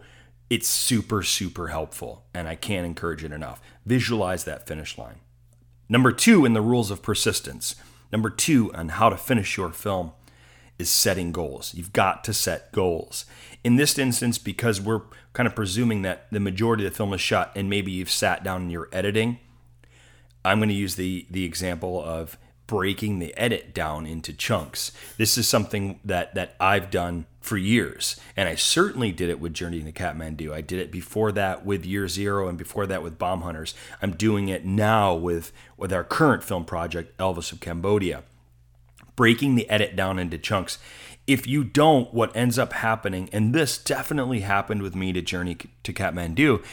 it's 0.52 0.68
super 0.68 1.22
super 1.22 1.68
helpful 1.68 2.24
and 2.34 2.46
i 2.46 2.54
can't 2.54 2.86
encourage 2.86 3.24
it 3.24 3.32
enough. 3.32 3.60
Visualize 3.86 4.44
that 4.44 4.66
finish 4.66 4.98
line. 4.98 5.20
Number 5.88 6.12
two 6.12 6.44
in 6.44 6.52
the 6.52 6.60
rules 6.60 6.90
of 6.90 7.02
persistence. 7.02 7.74
Number 8.12 8.30
two 8.30 8.72
on 8.74 8.90
how 8.90 9.08
to 9.08 9.16
finish 9.16 9.56
your 9.56 9.70
film 9.70 10.12
is 10.78 10.90
setting 10.90 11.32
goals. 11.32 11.74
You've 11.74 11.92
got 11.92 12.22
to 12.24 12.34
set 12.34 12.72
goals. 12.72 13.24
In 13.64 13.76
this 13.76 13.98
instance 13.98 14.38
because 14.38 14.80
we're 14.80 15.02
kind 15.32 15.46
of 15.46 15.54
presuming 15.54 16.02
that 16.02 16.26
the 16.30 16.40
majority 16.40 16.84
of 16.84 16.92
the 16.92 16.96
film 16.96 17.14
is 17.14 17.20
shot 17.20 17.52
and 17.56 17.70
maybe 17.70 17.90
you've 17.90 18.10
sat 18.10 18.44
down 18.44 18.62
and 18.62 18.72
you're 18.72 18.88
editing 18.92 19.38
I'm 20.44 20.58
going 20.58 20.68
to 20.68 20.74
use 20.74 20.96
the 20.96 21.26
the 21.30 21.44
example 21.44 22.02
of 22.02 22.36
breaking 22.66 23.18
the 23.18 23.36
edit 23.36 23.74
down 23.74 24.06
into 24.06 24.32
chunks. 24.32 24.92
This 25.18 25.36
is 25.36 25.48
something 25.48 26.00
that 26.04 26.34
that 26.34 26.56
I've 26.58 26.90
done 26.90 27.26
for 27.40 27.56
years, 27.56 28.18
and 28.36 28.48
I 28.48 28.54
certainly 28.54 29.12
did 29.12 29.28
it 29.28 29.40
with 29.40 29.52
Journey 29.52 29.82
to 29.82 29.92
Kathmandu. 29.92 30.52
I 30.52 30.60
did 30.60 30.78
it 30.78 30.90
before 30.90 31.32
that 31.32 31.66
with 31.66 31.84
Year 31.84 32.08
Zero, 32.08 32.48
and 32.48 32.56
before 32.56 32.86
that 32.86 33.02
with 33.02 33.18
Bomb 33.18 33.42
Hunters. 33.42 33.74
I'm 34.00 34.12
doing 34.12 34.48
it 34.48 34.64
now 34.64 35.14
with 35.14 35.52
with 35.76 35.92
our 35.92 36.04
current 36.04 36.44
film 36.44 36.64
project, 36.64 37.16
Elvis 37.18 37.52
of 37.52 37.60
Cambodia. 37.60 38.22
Breaking 39.16 39.56
the 39.56 39.68
edit 39.68 39.94
down 39.94 40.18
into 40.18 40.38
chunks. 40.38 40.78
If 41.26 41.46
you 41.46 41.62
don't, 41.62 42.12
what 42.12 42.34
ends 42.34 42.58
up 42.58 42.72
happening, 42.72 43.28
and 43.32 43.54
this 43.54 43.78
definitely 43.78 44.40
happened 44.40 44.82
with 44.82 44.96
me 44.96 45.12
to 45.12 45.20
Journey 45.20 45.56
to 45.82 45.92
Kathmandu, 45.92 46.64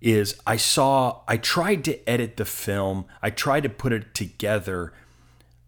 is 0.00 0.38
I 0.46 0.56
saw 0.56 1.22
I 1.26 1.36
tried 1.36 1.84
to 1.84 2.08
edit 2.08 2.36
the 2.36 2.44
film. 2.44 3.06
I 3.22 3.30
tried 3.30 3.62
to 3.62 3.68
put 3.68 3.92
it 3.92 4.14
together 4.14 4.92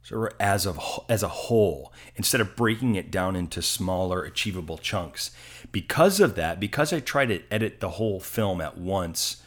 sort 0.03 0.33
of 0.33 0.41
as 0.41 0.67
a 0.67 0.75
as 1.09 1.23
a 1.23 1.29
whole 1.29 1.93
instead 2.17 2.41
of 2.41 2.57
breaking 2.57 2.95
it 2.95 3.11
down 3.11 3.37
into 3.37 3.63
smaller 3.63 4.23
achievable 4.23 4.79
chunks. 4.79 5.31
Because 5.73 6.21
of 6.21 6.35
that, 6.37 6.61
because 6.61 6.93
I 6.93 7.01
tried 7.01 7.27
to 7.27 7.43
edit 7.51 7.81
the 7.81 7.91
whole 7.91 8.21
film 8.21 8.61
at 8.61 8.79
once, 8.79 9.43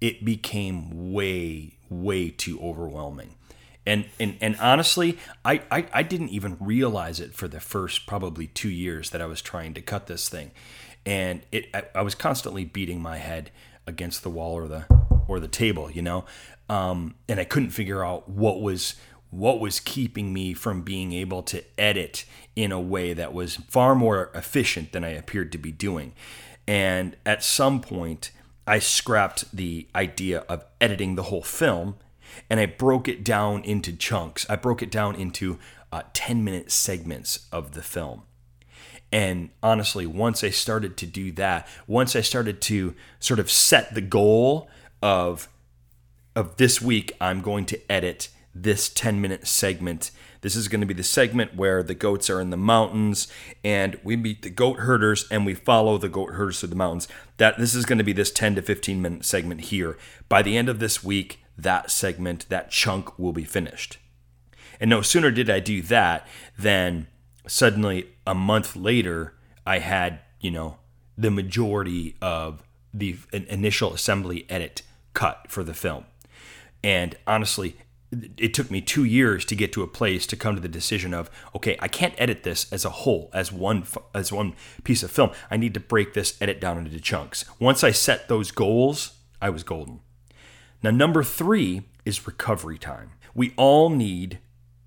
it 0.00 0.24
became 0.24 1.12
way 1.12 1.76
way 1.88 2.30
too 2.30 2.60
overwhelming. 2.60 3.34
And, 3.86 4.04
and, 4.20 4.36
and 4.40 4.56
honestly, 4.60 5.18
I, 5.44 5.62
I, 5.70 5.86
I 5.92 6.02
didn't 6.02 6.28
even 6.28 6.56
realize 6.60 7.18
it 7.18 7.34
for 7.34 7.48
the 7.48 7.60
first 7.60 8.06
probably 8.06 8.46
two 8.46 8.68
years 8.68 9.10
that 9.10 9.22
I 9.22 9.26
was 9.26 9.40
trying 9.42 9.74
to 9.74 9.80
cut 9.80 10.06
this 10.06 10.28
thing. 10.28 10.52
And 11.06 11.42
it, 11.50 11.66
I, 11.74 11.84
I 11.96 12.02
was 12.02 12.14
constantly 12.14 12.64
beating 12.64 13.00
my 13.00 13.16
head 13.16 13.50
against 13.86 14.22
the 14.22 14.30
wall 14.30 14.54
or 14.54 14.68
the 14.68 14.86
or 15.28 15.40
the 15.40 15.48
table, 15.48 15.90
you 15.90 16.02
know. 16.02 16.24
Um, 16.68 17.14
and 17.28 17.40
I 17.40 17.44
couldn't 17.44 17.70
figure 17.70 18.04
out 18.04 18.28
what 18.28 18.60
was 18.60 18.94
what 19.30 19.60
was 19.60 19.78
keeping 19.78 20.32
me 20.32 20.54
from 20.54 20.82
being 20.82 21.12
able 21.12 21.42
to 21.44 21.62
edit 21.78 22.24
in 22.56 22.72
a 22.72 22.80
way 22.80 23.12
that 23.12 23.32
was 23.32 23.56
far 23.68 23.94
more 23.94 24.30
efficient 24.34 24.92
than 24.92 25.04
I 25.04 25.10
appeared 25.10 25.52
to 25.52 25.58
be 25.58 25.70
doing. 25.70 26.12
And 26.66 27.16
at 27.24 27.44
some 27.44 27.80
point, 27.80 28.32
I 28.66 28.80
scrapped 28.80 29.56
the 29.56 29.86
idea 29.94 30.40
of 30.48 30.64
editing 30.80 31.14
the 31.14 31.24
whole 31.24 31.42
film 31.42 31.96
and 32.48 32.60
I 32.60 32.66
broke 32.66 33.08
it 33.08 33.24
down 33.24 33.62
into 33.64 33.92
chunks. 33.92 34.48
I 34.48 34.56
broke 34.56 34.82
it 34.82 34.90
down 34.90 35.14
into 35.14 35.58
uh, 35.92 36.02
10 36.12 36.44
minute 36.44 36.70
segments 36.70 37.46
of 37.52 37.72
the 37.72 37.82
film. 37.82 38.22
And 39.12 39.50
honestly, 39.62 40.06
once 40.06 40.44
I 40.44 40.50
started 40.50 40.96
to 40.98 41.06
do 41.06 41.32
that, 41.32 41.66
once 41.86 42.14
I 42.14 42.20
started 42.20 42.60
to 42.62 42.94
sort 43.18 43.40
of 43.40 43.50
set 43.50 43.94
the 43.94 44.00
goal 44.00 44.68
of 45.02 45.48
of 46.36 46.56
this 46.56 46.80
week, 46.80 47.12
I'm 47.20 47.40
going 47.40 47.66
to 47.66 47.92
edit 47.92 48.28
this 48.54 48.88
10 48.88 49.20
minute 49.20 49.46
segment. 49.46 50.10
This 50.42 50.56
is 50.56 50.68
going 50.68 50.80
to 50.80 50.86
be 50.86 50.94
the 50.94 51.02
segment 51.02 51.54
where 51.54 51.82
the 51.82 51.94
goats 51.94 52.30
are 52.30 52.40
in 52.40 52.50
the 52.50 52.56
mountains 52.56 53.28
and 53.62 53.98
we 54.02 54.16
meet 54.16 54.42
the 54.42 54.50
goat 54.50 54.78
herders 54.80 55.26
and 55.30 55.44
we 55.44 55.54
follow 55.54 55.98
the 55.98 56.08
goat 56.08 56.32
herders 56.34 56.60
through 56.60 56.70
the 56.70 56.76
mountains. 56.76 57.08
That 57.36 57.58
this 57.58 57.74
is 57.74 57.84
going 57.84 57.98
to 57.98 58.04
be 58.04 58.12
this 58.12 58.30
10 58.30 58.54
to 58.54 58.62
15 58.62 59.02
minute 59.02 59.24
segment 59.24 59.62
here. 59.62 59.98
By 60.28 60.42
the 60.42 60.56
end 60.56 60.68
of 60.68 60.78
this 60.78 61.04
week, 61.04 61.40
that 61.58 61.90
segment, 61.90 62.48
that 62.48 62.70
chunk 62.70 63.18
will 63.18 63.32
be 63.32 63.44
finished. 63.44 63.98
And 64.80 64.88
no 64.88 65.02
sooner 65.02 65.30
did 65.30 65.50
I 65.50 65.60
do 65.60 65.82
that 65.82 66.26
than 66.58 67.06
suddenly 67.46 68.08
a 68.26 68.34
month 68.34 68.76
later, 68.76 69.34
I 69.66 69.78
had, 69.78 70.20
you 70.40 70.50
know, 70.50 70.78
the 71.16 71.30
majority 71.30 72.16
of 72.20 72.62
the 72.92 73.16
initial 73.32 73.92
assembly 73.92 74.46
edit 74.48 74.82
cut 75.14 75.46
for 75.48 75.62
the 75.62 75.74
film. 75.74 76.04
And 76.82 77.14
honestly, 77.26 77.76
it 78.36 78.54
took 78.54 78.70
me 78.70 78.80
two 78.80 79.04
years 79.04 79.44
to 79.44 79.54
get 79.54 79.72
to 79.72 79.82
a 79.82 79.86
place 79.86 80.26
to 80.26 80.36
come 80.36 80.56
to 80.56 80.60
the 80.60 80.68
decision 80.68 81.14
of 81.14 81.30
okay 81.54 81.76
i 81.78 81.86
can't 81.86 82.14
edit 82.18 82.42
this 82.42 82.70
as 82.72 82.84
a 82.84 82.90
whole 82.90 83.30
as 83.32 83.52
one 83.52 83.84
as 84.14 84.32
one 84.32 84.54
piece 84.82 85.04
of 85.04 85.10
film. 85.12 85.30
I 85.48 85.56
need 85.56 85.74
to 85.74 85.80
break 85.80 86.14
this 86.14 86.36
edit 86.40 86.60
down 86.60 86.78
into 86.78 86.98
chunks. 87.00 87.44
Once 87.60 87.84
i 87.84 87.92
set 87.92 88.28
those 88.28 88.50
goals 88.50 89.12
i 89.40 89.48
was 89.48 89.62
golden. 89.62 90.00
Now 90.82 90.90
number 90.90 91.22
three 91.22 91.82
is 92.04 92.26
recovery 92.26 92.78
time. 92.78 93.12
We 93.34 93.54
all 93.56 93.90
need 93.90 94.40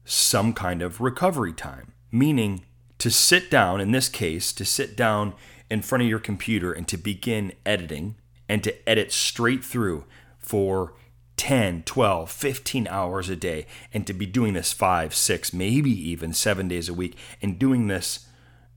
some 0.04 0.52
kind 0.52 0.82
of 0.82 1.00
recovery 1.00 1.54
time 1.54 1.93
meaning 2.14 2.64
to 3.00 3.10
sit 3.10 3.50
down, 3.52 3.82
in 3.82 3.92
this 3.92 4.08
case, 4.08 4.54
to 4.54 4.64
sit 4.64 4.96
down 4.96 5.34
in 5.70 5.82
front 5.82 6.04
of 6.04 6.08
your 6.08 6.20
computer 6.20 6.72
and 6.72 6.88
to 6.88 6.96
begin 6.96 7.52
editing 7.66 8.16
and 8.48 8.64
to 8.64 8.90
edit 8.90 9.12
straight 9.12 9.66
through 9.66 10.06
for 10.38 10.94
10, 11.38 11.84
12, 11.84 12.32
15 12.32 12.88
hours 12.88 13.30
a 13.30 13.36
day 13.36 13.66
and 13.92 14.06
to 14.06 14.14
be 14.14 14.28
doing 14.28 14.54
this 14.54 14.72
five, 14.72 15.16
six, 15.16 15.52
maybe 15.52 15.90
even 15.90 16.32
seven 16.34 16.68
days 16.68 16.88
a 16.88 16.94
week 16.94 17.18
and 17.42 17.58
doing 17.58 17.88
this, 17.88 18.28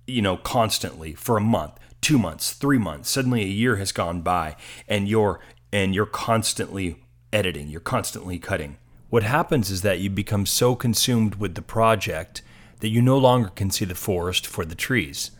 you 0.07 0.23
know, 0.23 0.39
constantly 0.39 1.13
for 1.13 1.37
a 1.37 1.41
month, 1.41 1.79
two 2.01 2.19
months, 2.19 2.53
three 2.53 2.79
months. 2.79 3.11
Suddenly 3.11 3.43
a 3.43 3.47
year 3.47 3.77
has 3.77 3.93
gone 3.93 4.23
by 4.23 4.57
and 4.89 5.09
you're 5.09 5.41
and 5.73 5.95
you're 5.95 6.07
constantly 6.07 7.05
editing, 7.33 7.69
you're 7.69 7.81
constantly 7.81 8.39
cutting. 8.39 8.79
What 9.11 9.25
happens 9.25 9.71
is 9.71 9.83
that 9.83 10.01
you 10.01 10.09
become 10.09 10.47
so 10.47 10.75
consumed 10.75 11.35
with 11.35 11.55
the 11.55 11.63
project 11.63 12.41
that 12.81 12.89
you 12.89 13.03
no 13.03 13.19
longer 13.19 13.49
can 13.49 13.71
see 13.71 13.85
the 13.85 13.95
forest 13.95 14.47
for 14.47 14.65
the 14.65 14.75
trees. 14.75 15.31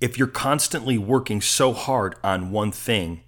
If 0.00 0.18
you're 0.18 0.28
constantly 0.28 0.98
working 0.98 1.40
so 1.40 1.72
hard 1.72 2.16
on 2.24 2.50
one 2.50 2.72
thing 2.72 3.22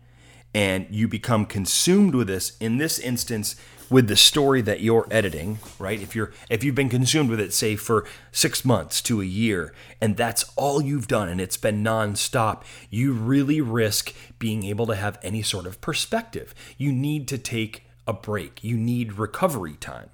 and 0.55 0.87
you 0.91 1.09
become 1.09 1.47
consumed 1.47 2.15
with 2.15 2.29
this, 2.29 2.57
in 2.59 2.79
this 2.79 2.99
instance, 2.99 3.57
with 3.93 4.09
the 4.09 4.17
story 4.17 4.63
that 4.63 4.81
you're 4.81 5.07
editing, 5.11 5.59
right? 5.79 6.01
If 6.01 6.17
you're 6.17 6.33
if 6.49 6.65
you've 6.65 6.75
been 6.75 6.89
consumed 6.89 7.29
with 7.29 7.39
it, 7.39 7.53
say 7.53 7.77
for 7.77 8.07
six 8.33 8.65
months 8.65 9.03
to 9.03 9.21
a 9.21 9.27
year, 9.27 9.75
and 10.01 10.17
that's 10.17 10.45
all 10.57 10.81
you've 10.81 11.09
done, 11.09 11.29
and 11.29 11.41
it's 11.41 11.59
been 11.59 11.85
nonstop, 11.85 12.63
you 12.89 13.13
really 13.13 13.61
risk 13.61 14.15
being 14.39 14.65
able 14.65 14.87
to 14.87 14.97
have 14.97 15.19
any 15.23 15.43
sort 15.43 15.67
of 15.67 15.81
perspective. 15.83 16.55
You 16.79 16.91
need 16.91 17.29
to 17.29 17.39
take 17.39 17.85
a 18.07 18.15
break. 18.15 18.65
You 18.65 18.79
need 18.79 19.19
recovery 19.19 19.75
time. 19.75 20.09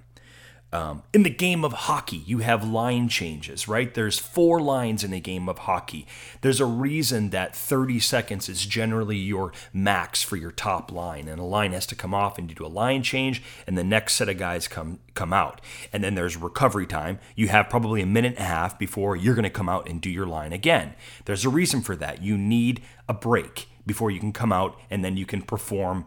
Um, 0.71 1.01
in 1.13 1.23
the 1.23 1.31
game 1.31 1.65
of 1.65 1.73
hockey, 1.73 2.17
you 2.17 2.39
have 2.39 2.67
line 2.67 3.09
changes, 3.09 3.67
right? 3.67 3.91
There's 3.91 4.19
four 4.19 4.61
lines 4.61 5.03
in 5.03 5.13
a 5.13 5.19
game 5.19 5.49
of 5.49 5.59
hockey. 5.59 6.05
There's 6.41 6.59
a 6.59 6.65
reason 6.65 7.31
that 7.31 7.55
30 7.55 7.99
seconds 7.99 8.47
is 8.47 8.67
generally 8.67 9.17
your 9.17 9.51
max 9.73 10.21
for 10.21 10.35
your 10.35 10.51
top 10.51 10.91
line, 10.91 11.27
and 11.27 11.39
a 11.39 11.43
line 11.43 11.71
has 11.71 11.87
to 11.87 11.95
come 11.95 12.13
off 12.13 12.37
and 12.37 12.49
you 12.49 12.55
do 12.55 12.65
a 12.65 12.67
line 12.67 13.01
change, 13.01 13.41
and 13.65 13.77
the 13.77 13.83
next 13.83 14.13
set 14.13 14.29
of 14.29 14.37
guys 14.37 14.67
come 14.67 14.99
come 15.15 15.33
out. 15.33 15.59
And 15.91 16.03
then 16.03 16.13
there's 16.13 16.37
recovery 16.37 16.85
time. 16.85 17.19
You 17.35 17.47
have 17.47 17.69
probably 17.69 18.01
a 18.01 18.05
minute 18.05 18.35
and 18.35 18.45
a 18.45 18.47
half 18.47 18.77
before 18.77 19.15
you're 19.15 19.35
going 19.35 19.43
to 19.43 19.49
come 19.49 19.69
out 19.69 19.89
and 19.89 19.99
do 19.99 20.09
your 20.09 20.27
line 20.27 20.53
again. 20.53 20.93
There's 21.25 21.45
a 21.45 21.49
reason 21.49 21.81
for 21.81 21.95
that. 21.95 22.21
You 22.21 22.37
need 22.37 22.81
a 23.07 23.13
break 23.13 23.67
before 23.87 24.11
you 24.11 24.19
can 24.19 24.31
come 24.31 24.51
out 24.51 24.79
and 24.91 25.03
then 25.03 25.17
you 25.17 25.25
can 25.25 25.41
perform 25.41 26.05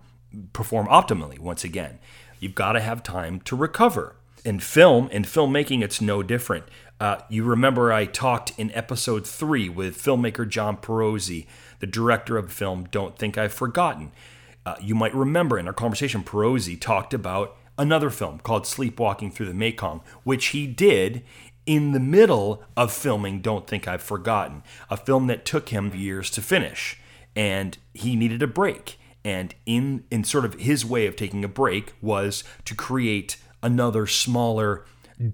perform 0.52 0.86
optimally 0.86 1.38
once 1.40 1.64
again. 1.64 1.98
You've 2.38 2.54
got 2.54 2.72
to 2.72 2.80
have 2.80 3.02
time 3.02 3.40
to 3.42 3.56
recover. 3.56 4.16
In 4.44 4.58
film 4.58 5.08
and 5.12 5.24
filmmaking, 5.24 5.82
it's 5.82 6.00
no 6.00 6.22
different. 6.22 6.64
Uh, 6.98 7.18
you 7.28 7.44
remember 7.44 7.92
I 7.92 8.06
talked 8.06 8.52
in 8.58 8.72
episode 8.72 9.24
three 9.24 9.68
with 9.68 10.02
filmmaker 10.02 10.48
John 10.48 10.76
Pirozzi, 10.76 11.46
the 11.78 11.86
director 11.86 12.36
of 12.36 12.52
film 12.52 12.88
Don't 12.90 13.16
Think 13.16 13.38
I've 13.38 13.52
Forgotten. 13.52 14.10
Uh, 14.66 14.74
you 14.80 14.96
might 14.96 15.14
remember 15.14 15.60
in 15.60 15.68
our 15.68 15.72
conversation, 15.72 16.24
Pirozzi 16.24 16.80
talked 16.80 17.14
about 17.14 17.56
another 17.78 18.10
film 18.10 18.40
called 18.40 18.66
Sleepwalking 18.66 19.30
Through 19.30 19.46
the 19.46 19.54
Mekong, 19.54 20.00
which 20.24 20.46
he 20.46 20.66
did 20.66 21.22
in 21.64 21.92
the 21.92 22.00
middle 22.00 22.64
of 22.76 22.92
filming 22.92 23.40
Don't 23.40 23.68
Think 23.68 23.86
I've 23.86 24.02
Forgotten, 24.02 24.64
a 24.90 24.96
film 24.96 25.28
that 25.28 25.44
took 25.44 25.68
him 25.68 25.94
years 25.94 26.30
to 26.30 26.42
finish. 26.42 26.98
And 27.36 27.78
he 27.94 28.16
needed 28.16 28.42
a 28.42 28.48
break. 28.48 28.98
And 29.24 29.54
in, 29.66 30.02
in 30.10 30.24
sort 30.24 30.44
of 30.44 30.54
his 30.54 30.84
way 30.84 31.06
of 31.06 31.14
taking 31.14 31.44
a 31.44 31.48
break 31.48 31.92
was 32.02 32.42
to 32.64 32.74
create 32.74 33.36
another 33.62 34.06
smaller, 34.06 34.84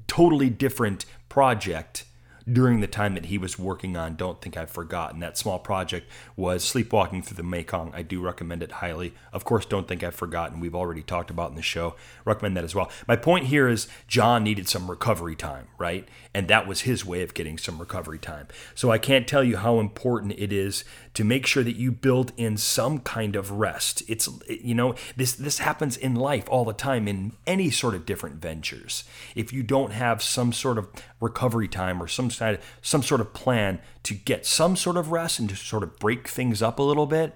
totally 0.06 0.50
different 0.50 1.04
project 1.28 2.04
during 2.52 2.80
the 2.80 2.86
time 2.86 3.14
that 3.14 3.26
he 3.26 3.38
was 3.38 3.58
working 3.58 3.96
on 3.96 4.16
Don't 4.16 4.40
Think 4.40 4.56
I've 4.56 4.70
Forgotten. 4.70 5.20
That 5.20 5.38
small 5.38 5.58
project 5.58 6.10
was 6.36 6.64
Sleepwalking 6.64 7.22
Through 7.22 7.36
the 7.36 7.42
Mekong. 7.42 7.92
I 7.94 8.02
do 8.02 8.20
recommend 8.20 8.62
it 8.62 8.72
highly. 8.72 9.14
Of 9.32 9.44
course, 9.44 9.66
Don't 9.66 9.86
Think 9.88 10.02
I've 10.02 10.14
Forgotten. 10.14 10.60
We've 10.60 10.74
already 10.74 11.02
talked 11.02 11.30
about 11.30 11.50
in 11.50 11.56
the 11.56 11.62
show. 11.62 11.94
Recommend 12.24 12.56
that 12.56 12.64
as 12.64 12.74
well. 12.74 12.90
My 13.06 13.16
point 13.16 13.46
here 13.46 13.68
is 13.68 13.88
John 14.06 14.44
needed 14.44 14.68
some 14.68 14.90
recovery 14.90 15.36
time, 15.36 15.68
right? 15.78 16.08
And 16.34 16.48
that 16.48 16.66
was 16.66 16.82
his 16.82 17.04
way 17.04 17.22
of 17.22 17.34
getting 17.34 17.58
some 17.58 17.78
recovery 17.78 18.18
time. 18.18 18.48
So 18.74 18.90
I 18.90 18.98
can't 18.98 19.26
tell 19.26 19.44
you 19.44 19.56
how 19.56 19.80
important 19.80 20.32
it 20.38 20.52
is 20.52 20.84
to 21.14 21.24
make 21.24 21.46
sure 21.46 21.64
that 21.64 21.76
you 21.76 21.90
build 21.90 22.32
in 22.36 22.56
some 22.56 23.00
kind 23.00 23.34
of 23.34 23.50
rest. 23.50 24.02
It's 24.06 24.28
you 24.48 24.74
know, 24.74 24.94
this 25.16 25.32
this 25.32 25.58
happens 25.58 25.96
in 25.96 26.14
life 26.14 26.48
all 26.48 26.64
the 26.64 26.72
time 26.72 27.08
in 27.08 27.32
any 27.46 27.70
sort 27.70 27.94
of 27.94 28.06
different 28.06 28.36
ventures. 28.36 29.04
If 29.34 29.52
you 29.52 29.62
don't 29.62 29.92
have 29.92 30.22
some 30.22 30.52
sort 30.52 30.78
of 30.78 30.88
recovery 31.20 31.68
time 31.68 32.02
or 32.02 32.06
some 32.06 32.30
side 32.30 32.60
some 32.80 33.02
sort 33.02 33.20
of 33.20 33.32
plan 33.32 33.80
to 34.02 34.14
get 34.14 34.46
some 34.46 34.76
sort 34.76 34.96
of 34.96 35.10
rest 35.10 35.38
and 35.38 35.48
to 35.48 35.56
sort 35.56 35.82
of 35.82 35.98
break 35.98 36.28
things 36.28 36.62
up 36.62 36.78
a 36.78 36.82
little 36.82 37.06
bit, 37.06 37.34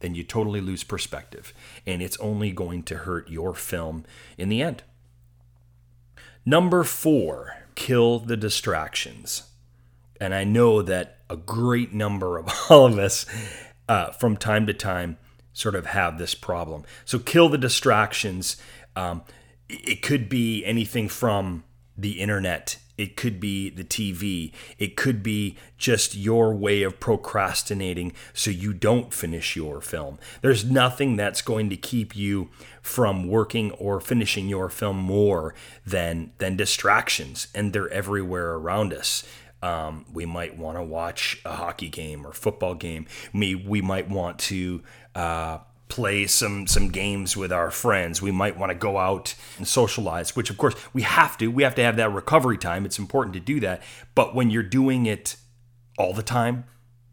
then 0.00 0.14
you 0.14 0.22
totally 0.22 0.60
lose 0.60 0.84
perspective 0.84 1.52
and 1.86 2.02
it's 2.02 2.18
only 2.18 2.50
going 2.50 2.82
to 2.82 2.98
hurt 2.98 3.28
your 3.28 3.54
film 3.54 4.04
in 4.38 4.48
the 4.48 4.62
end. 4.62 4.82
Number 6.46 6.84
4, 6.84 7.56
kill 7.74 8.18
the 8.18 8.36
distractions. 8.36 9.44
And 10.20 10.34
I 10.34 10.44
know 10.44 10.82
that 10.82 11.18
a 11.28 11.36
great 11.36 11.92
number 11.92 12.38
of 12.38 12.48
all 12.70 12.86
of 12.86 12.98
us, 12.98 13.26
uh, 13.88 14.10
from 14.12 14.36
time 14.36 14.66
to 14.66 14.74
time, 14.74 15.16
sort 15.52 15.74
of 15.74 15.86
have 15.86 16.18
this 16.18 16.34
problem. 16.34 16.84
So, 17.04 17.18
kill 17.18 17.48
the 17.48 17.58
distractions. 17.58 18.56
Um, 18.96 19.22
it 19.68 20.02
could 20.02 20.28
be 20.28 20.64
anything 20.64 21.08
from 21.08 21.64
the 21.96 22.20
internet, 22.20 22.76
it 22.96 23.16
could 23.16 23.40
be 23.40 23.70
the 23.70 23.84
TV, 23.84 24.52
it 24.78 24.96
could 24.96 25.22
be 25.22 25.56
just 25.78 26.14
your 26.14 26.54
way 26.54 26.82
of 26.82 27.00
procrastinating 27.00 28.12
so 28.32 28.50
you 28.50 28.72
don't 28.72 29.12
finish 29.12 29.56
your 29.56 29.80
film. 29.80 30.18
There's 30.42 30.64
nothing 30.64 31.16
that's 31.16 31.42
going 31.42 31.70
to 31.70 31.76
keep 31.76 32.14
you 32.16 32.50
from 32.80 33.26
working 33.28 33.72
or 33.72 34.00
finishing 34.00 34.48
your 34.48 34.68
film 34.68 34.96
more 34.96 35.54
than 35.86 36.32
than 36.38 36.56
distractions, 36.56 37.48
and 37.54 37.72
they're 37.72 37.90
everywhere 37.90 38.54
around 38.54 38.92
us. 38.92 39.24
Um, 39.62 40.04
we 40.12 40.26
might 40.26 40.58
want 40.58 40.76
to 40.76 40.82
watch 40.82 41.40
a 41.46 41.56
hockey 41.56 41.88
game 41.88 42.26
or 42.26 42.32
football 42.32 42.74
game. 42.74 43.06
We, 43.32 43.54
we 43.54 43.80
might 43.80 44.10
want 44.10 44.38
to 44.40 44.82
uh, 45.14 45.58
play 45.88 46.26
some 46.26 46.66
some 46.66 46.88
games 46.88 47.36
with 47.36 47.52
our 47.52 47.70
friends. 47.70 48.22
We 48.22 48.30
might 48.30 48.58
want 48.58 48.70
to 48.70 48.78
go 48.78 48.98
out 48.98 49.34
and 49.58 49.66
socialize, 49.66 50.34
which 50.34 50.50
of 50.50 50.58
course 50.58 50.74
we 50.92 51.02
have 51.02 51.36
to. 51.38 51.48
We 51.48 51.62
have 51.62 51.74
to 51.76 51.82
have 51.82 51.96
that 51.96 52.12
recovery 52.12 52.58
time. 52.58 52.84
It's 52.84 52.98
important 52.98 53.34
to 53.34 53.40
do 53.40 53.60
that. 53.60 53.82
But 54.14 54.34
when 54.34 54.50
you're 54.50 54.62
doing 54.62 55.06
it 55.06 55.36
all 55.98 56.12
the 56.12 56.22
time, 56.22 56.64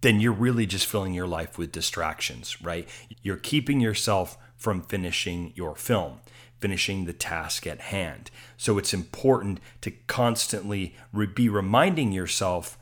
then 0.01 0.19
you're 0.19 0.31
really 0.31 0.65
just 0.65 0.87
filling 0.87 1.13
your 1.13 1.27
life 1.27 1.57
with 1.57 1.71
distractions, 1.71 2.61
right? 2.61 2.87
You're 3.21 3.37
keeping 3.37 3.79
yourself 3.79 4.37
from 4.57 4.81
finishing 4.81 5.53
your 5.55 5.75
film 5.75 6.19
finishing 6.61 7.05
the 7.05 7.13
task 7.13 7.65
at 7.67 7.81
hand. 7.81 8.29
So 8.55 8.77
it's 8.77 8.93
important 8.93 9.59
to 9.81 9.91
constantly 9.91 10.95
be 11.33 11.49
reminding 11.49 12.11
yourself 12.11 12.77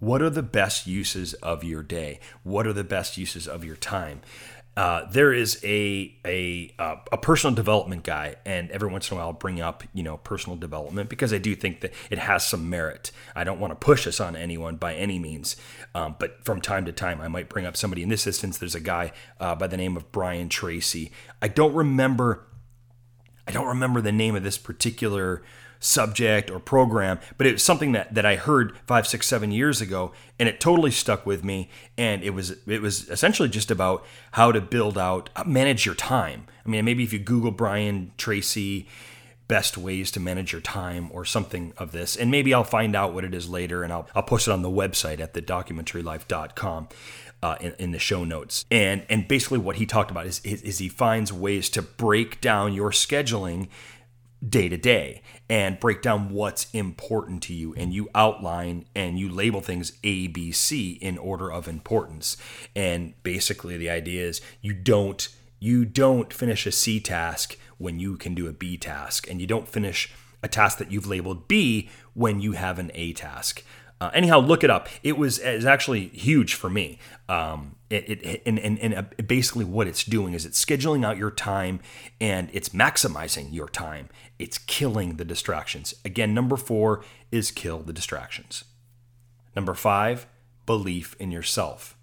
what 0.00 0.20
are 0.20 0.30
the 0.30 0.42
best 0.42 0.88
uses 0.88 1.32
of 1.34 1.62
your 1.62 1.84
day? 1.84 2.18
What 2.42 2.66
are 2.66 2.72
the 2.72 2.82
best 2.82 3.16
uses 3.16 3.46
of 3.46 3.64
your 3.64 3.76
time? 3.76 4.20
Uh, 4.74 5.04
there 5.10 5.34
is 5.34 5.60
a 5.64 6.14
a 6.24 6.74
uh, 6.78 6.96
a 7.12 7.18
personal 7.18 7.54
development 7.54 8.04
guy, 8.04 8.36
and 8.46 8.70
every 8.70 8.88
once 8.88 9.10
in 9.10 9.16
a 9.16 9.20
while 9.20 9.28
I'll 9.28 9.32
bring 9.34 9.60
up 9.60 9.84
you 9.92 10.02
know 10.02 10.16
personal 10.16 10.56
development 10.56 11.10
because 11.10 11.32
I 11.32 11.38
do 11.38 11.54
think 11.54 11.82
that 11.82 11.92
it 12.10 12.18
has 12.18 12.46
some 12.46 12.70
merit. 12.70 13.10
I 13.36 13.44
don't 13.44 13.60
want 13.60 13.72
to 13.72 13.74
push 13.74 14.06
this 14.06 14.18
on 14.18 14.34
anyone 14.34 14.76
by 14.76 14.94
any 14.94 15.18
means, 15.18 15.56
um, 15.94 16.16
but 16.18 16.42
from 16.44 16.62
time 16.62 16.86
to 16.86 16.92
time 16.92 17.20
I 17.20 17.28
might 17.28 17.50
bring 17.50 17.66
up 17.66 17.76
somebody. 17.76 18.02
In 18.02 18.08
this 18.08 18.26
instance, 18.26 18.56
there's 18.56 18.74
a 18.74 18.80
guy 18.80 19.12
uh, 19.38 19.54
by 19.54 19.66
the 19.66 19.76
name 19.76 19.94
of 19.94 20.10
Brian 20.10 20.48
Tracy. 20.48 21.12
I 21.42 21.48
don't 21.48 21.74
remember 21.74 22.46
I 23.46 23.52
don't 23.52 23.66
remember 23.66 24.00
the 24.00 24.12
name 24.12 24.36
of 24.36 24.42
this 24.42 24.56
particular 24.56 25.42
subject 25.82 26.50
or 26.50 26.60
program, 26.60 27.18
but 27.36 27.46
it 27.46 27.52
was 27.52 27.62
something 27.62 27.92
that, 27.92 28.14
that 28.14 28.24
I 28.24 28.36
heard 28.36 28.78
five, 28.86 29.06
six, 29.06 29.26
seven 29.26 29.50
years 29.50 29.80
ago, 29.80 30.12
and 30.38 30.48
it 30.48 30.60
totally 30.60 30.92
stuck 30.92 31.26
with 31.26 31.44
me. 31.44 31.68
And 31.98 32.22
it 32.22 32.30
was 32.30 32.56
it 32.66 32.80
was 32.80 33.08
essentially 33.10 33.48
just 33.48 33.70
about 33.70 34.04
how 34.32 34.52
to 34.52 34.60
build 34.60 34.96
out, 34.96 35.28
uh, 35.36 35.44
manage 35.44 35.84
your 35.84 35.94
time. 35.94 36.46
I 36.64 36.68
mean, 36.68 36.84
maybe 36.84 37.02
if 37.02 37.12
you 37.12 37.18
Google 37.18 37.50
Brian 37.50 38.12
Tracy 38.16 38.88
best 39.48 39.76
ways 39.76 40.10
to 40.12 40.20
manage 40.20 40.52
your 40.52 40.60
time 40.60 41.10
or 41.12 41.24
something 41.24 41.74
of 41.76 41.92
this, 41.92 42.16
and 42.16 42.30
maybe 42.30 42.54
I'll 42.54 42.64
find 42.64 42.94
out 42.94 43.12
what 43.12 43.24
it 43.24 43.34
is 43.34 43.48
later, 43.48 43.82
and 43.82 43.92
I'll 43.92 44.08
I'll 44.14 44.22
post 44.22 44.46
it 44.48 44.52
on 44.52 44.62
the 44.62 44.70
website 44.70 45.20
at 45.20 45.34
thedocumentarylife.com 45.34 46.88
uh, 47.42 47.56
in, 47.60 47.74
in, 47.78 47.90
the 47.90 47.98
show 47.98 48.24
notes. 48.24 48.64
And 48.70 49.04
and 49.08 49.26
basically 49.26 49.58
what 49.58 49.76
he 49.76 49.86
talked 49.86 50.12
about 50.12 50.26
is, 50.26 50.40
is, 50.44 50.62
is 50.62 50.78
he 50.78 50.88
finds 50.88 51.32
ways 51.32 51.68
to 51.70 51.82
break 51.82 52.40
down 52.40 52.72
your 52.72 52.92
scheduling 52.92 53.68
day 54.46 54.68
to 54.68 54.76
day 54.76 55.22
and 55.48 55.78
break 55.78 56.02
down 56.02 56.30
what's 56.30 56.66
important 56.72 57.42
to 57.42 57.54
you 57.54 57.72
and 57.74 57.94
you 57.94 58.08
outline 58.14 58.84
and 58.94 59.18
you 59.18 59.28
label 59.28 59.60
things 59.60 59.92
A 60.02 60.26
B 60.26 60.50
C 60.50 60.92
in 61.00 61.16
order 61.16 61.50
of 61.50 61.68
importance. 61.68 62.36
And 62.74 63.14
basically 63.22 63.76
the 63.76 63.90
idea 63.90 64.26
is 64.26 64.40
you 64.60 64.74
don't 64.74 65.28
you 65.60 65.84
don't 65.84 66.32
finish 66.32 66.66
a 66.66 66.72
C 66.72 66.98
task 66.98 67.56
when 67.78 68.00
you 68.00 68.16
can 68.16 68.34
do 68.34 68.48
a 68.48 68.52
B 68.52 68.76
task 68.76 69.30
and 69.30 69.40
you 69.40 69.46
don't 69.46 69.68
finish 69.68 70.12
a 70.42 70.48
task 70.48 70.78
that 70.78 70.90
you've 70.90 71.06
labeled 71.06 71.46
B 71.46 71.88
when 72.14 72.40
you 72.40 72.52
have 72.52 72.80
an 72.80 72.90
A 72.94 73.12
task. 73.12 73.62
Uh, 74.02 74.10
anyhow, 74.14 74.40
look 74.40 74.64
it 74.64 74.70
up. 74.70 74.88
It 75.04 75.16
was, 75.16 75.38
it 75.38 75.54
was 75.54 75.64
actually 75.64 76.08
huge 76.08 76.54
for 76.54 76.68
me. 76.68 76.98
Um, 77.28 77.76
it, 77.88 78.08
it, 78.08 78.42
and, 78.44 78.58
and, 78.58 78.76
and 78.80 78.94
uh, 78.94 79.02
basically, 79.22 79.64
what 79.64 79.86
it's 79.86 80.02
doing 80.02 80.34
is 80.34 80.44
it's 80.44 80.62
scheduling 80.62 81.06
out 81.06 81.18
your 81.18 81.30
time 81.30 81.78
and 82.20 82.50
it's 82.52 82.70
maximizing 82.70 83.54
your 83.54 83.68
time. 83.68 84.08
It's 84.40 84.58
killing 84.58 85.18
the 85.18 85.24
distractions. 85.24 85.94
Again, 86.04 86.34
number 86.34 86.56
four 86.56 87.04
is 87.30 87.52
kill 87.52 87.78
the 87.78 87.92
distractions. 87.92 88.64
Number 89.54 89.72
five, 89.72 90.26
belief 90.66 91.14
in 91.20 91.30
yourself. 91.30 91.96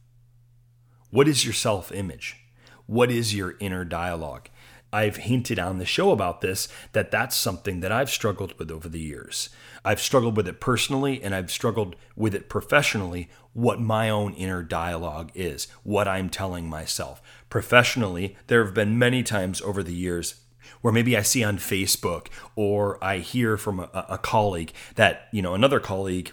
What 1.09 1.27
is 1.27 1.43
your 1.43 1.53
self 1.53 1.91
image? 1.91 2.37
What 2.85 3.11
is 3.11 3.35
your 3.35 3.55
inner 3.59 3.83
dialogue? 3.83 4.47
I've 4.91 5.17
hinted 5.17 5.59
on 5.59 5.77
the 5.77 5.85
show 5.85 6.11
about 6.11 6.41
this 6.41 6.67
that 6.93 7.11
that's 7.11 7.35
something 7.35 7.79
that 7.81 7.91
I've 7.91 8.09
struggled 8.09 8.57
with 8.57 8.71
over 8.71 8.89
the 8.89 8.99
years. 8.99 9.49
I've 9.85 10.01
struggled 10.01 10.35
with 10.35 10.47
it 10.47 10.59
personally 10.59 11.21
and 11.21 11.33
I've 11.33 11.51
struggled 11.51 11.95
with 12.15 12.35
it 12.35 12.49
professionally 12.49 13.29
what 13.53 13.79
my 13.79 14.09
own 14.09 14.33
inner 14.33 14.63
dialogue 14.63 15.31
is, 15.35 15.67
what 15.83 16.07
I'm 16.07 16.29
telling 16.29 16.69
myself. 16.69 17.21
Professionally, 17.49 18.35
there 18.47 18.63
have 18.63 18.73
been 18.73 18.99
many 18.99 19.23
times 19.23 19.61
over 19.61 19.83
the 19.83 19.93
years 19.93 20.41
where 20.81 20.93
maybe 20.93 21.17
I 21.17 21.21
see 21.21 21.43
on 21.43 21.57
Facebook 21.57 22.27
or 22.55 23.03
I 23.03 23.17
hear 23.19 23.57
from 23.57 23.79
a, 23.79 24.05
a 24.09 24.17
colleague 24.17 24.71
that, 24.95 25.27
you 25.31 25.41
know, 25.41 25.53
another 25.53 25.79
colleague 25.79 26.31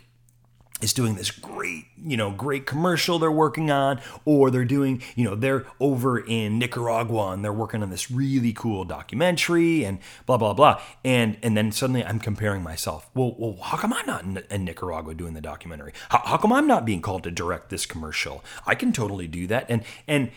is 0.83 0.93
doing 0.93 1.15
this 1.15 1.31
great, 1.31 1.87
you 1.97 2.19
know, 2.19 2.31
great 2.31 2.67
commercial 2.67 3.19
they're 3.19 3.33
working 3.33 3.71
on, 3.71 3.99
or 4.27 4.51
they're 4.51 4.65
doing, 4.65 5.03
you 5.15 5.25
know, 5.25 5.35
they're 5.35 5.65
over 5.81 6.19
in 6.19 6.59
Nicaragua 6.59 7.31
and 7.31 7.43
they're 7.43 7.53
working 7.53 7.83
on 7.83 7.89
this 7.89 8.11
really 8.11 8.53
cool 8.53 8.85
documentary 8.85 9.85
and 9.85 9.99
blah 10.27 10.37
blah 10.37 10.53
blah. 10.53 10.81
And 11.03 11.39
and 11.43 11.57
then 11.57 11.73
suddenly 11.73 12.05
I'm 12.05 12.19
comparing 12.19 12.62
myself. 12.62 13.09
Well, 13.15 13.35
well, 13.39 13.57
how 13.62 13.79
come 13.79 13.95
I'm 13.95 14.07
not 14.07 14.25
in, 14.25 14.43
in 14.51 14.65
Nicaragua 14.65 15.15
doing 15.15 15.33
the 15.33 15.41
documentary? 15.41 15.93
How, 16.11 16.21
how 16.25 16.37
come 16.37 16.53
I'm 16.53 16.67
not 16.67 16.85
being 16.85 17.01
called 17.01 17.23
to 17.25 17.31
direct 17.31 17.71
this 17.71 17.87
commercial? 17.87 18.45
I 18.67 18.75
can 18.75 18.93
totally 18.93 19.27
do 19.27 19.47
that. 19.47 19.65
And 19.71 19.83
and 20.07 20.31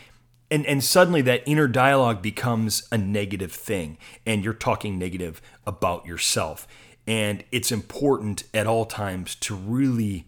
and 0.50 0.64
and 0.64 0.82
suddenly 0.82 1.20
that 1.22 1.42
inner 1.44 1.68
dialogue 1.68 2.22
becomes 2.22 2.88
a 2.90 2.96
negative 2.96 3.52
thing, 3.52 3.98
and 4.24 4.42
you're 4.42 4.54
talking 4.54 4.98
negative 4.98 5.42
about 5.66 6.06
yourself. 6.06 6.66
And 7.06 7.44
it's 7.50 7.72
important 7.72 8.44
at 8.54 8.66
all 8.66 8.86
times 8.86 9.34
to 9.36 9.54
really 9.54 10.26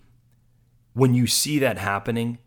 when 0.95 1.15
you 1.15 1.27
see 1.27 1.59
that 1.59 1.79
happening, 1.79 2.39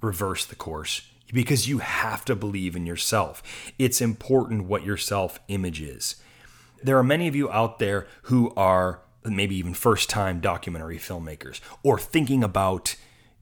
reverse 0.00 0.44
the 0.44 0.54
course. 0.56 1.02
because 1.30 1.68
you 1.68 1.78
have 1.78 2.24
to 2.24 2.34
believe 2.34 2.74
in 2.74 2.86
yourself. 2.86 3.42
It's 3.78 4.00
important 4.00 4.64
what 4.64 4.82
your 4.82 4.96
self 4.96 5.38
image 5.48 5.80
is. 5.82 6.16
There 6.82 6.96
are 6.96 7.02
many 7.04 7.28
of 7.28 7.36
you 7.36 7.50
out 7.50 7.78
there 7.78 8.06
who 8.22 8.50
are 8.56 9.00
maybe 9.24 9.54
even 9.56 9.74
first 9.74 10.08
time 10.08 10.40
documentary 10.40 10.96
filmmakers 10.96 11.60
or 11.82 11.98
thinking 11.98 12.42
about 12.42 12.96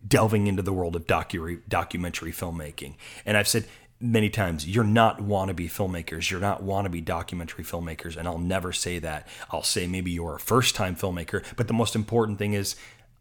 delving 0.06 0.48
into 0.48 0.62
the 0.62 0.72
world 0.72 0.96
of 0.96 1.06
docu- 1.06 1.60
documentary 1.68 2.32
filmmaking. 2.32 2.94
And 3.24 3.36
I've 3.36 3.46
said 3.46 3.66
many 4.00 4.30
times, 4.30 4.68
you're 4.68 4.84
not 4.84 5.20
wannabe 5.20 5.70
filmmakers. 5.70 6.30
You're 6.30 6.40
not 6.40 6.62
wannabe 6.62 7.04
documentary 7.04 7.64
filmmakers. 7.64 8.16
And 8.16 8.26
I'll 8.26 8.38
never 8.38 8.72
say 8.72 8.98
that. 8.98 9.26
I'll 9.50 9.62
say 9.62 9.86
maybe 9.86 10.10
you're 10.10 10.36
a 10.36 10.40
first 10.40 10.74
time 10.74 10.96
filmmaker. 10.96 11.44
But 11.56 11.68
the 11.68 11.74
most 11.74 11.94
important 11.94 12.38
thing 12.38 12.52
is, 12.52 12.74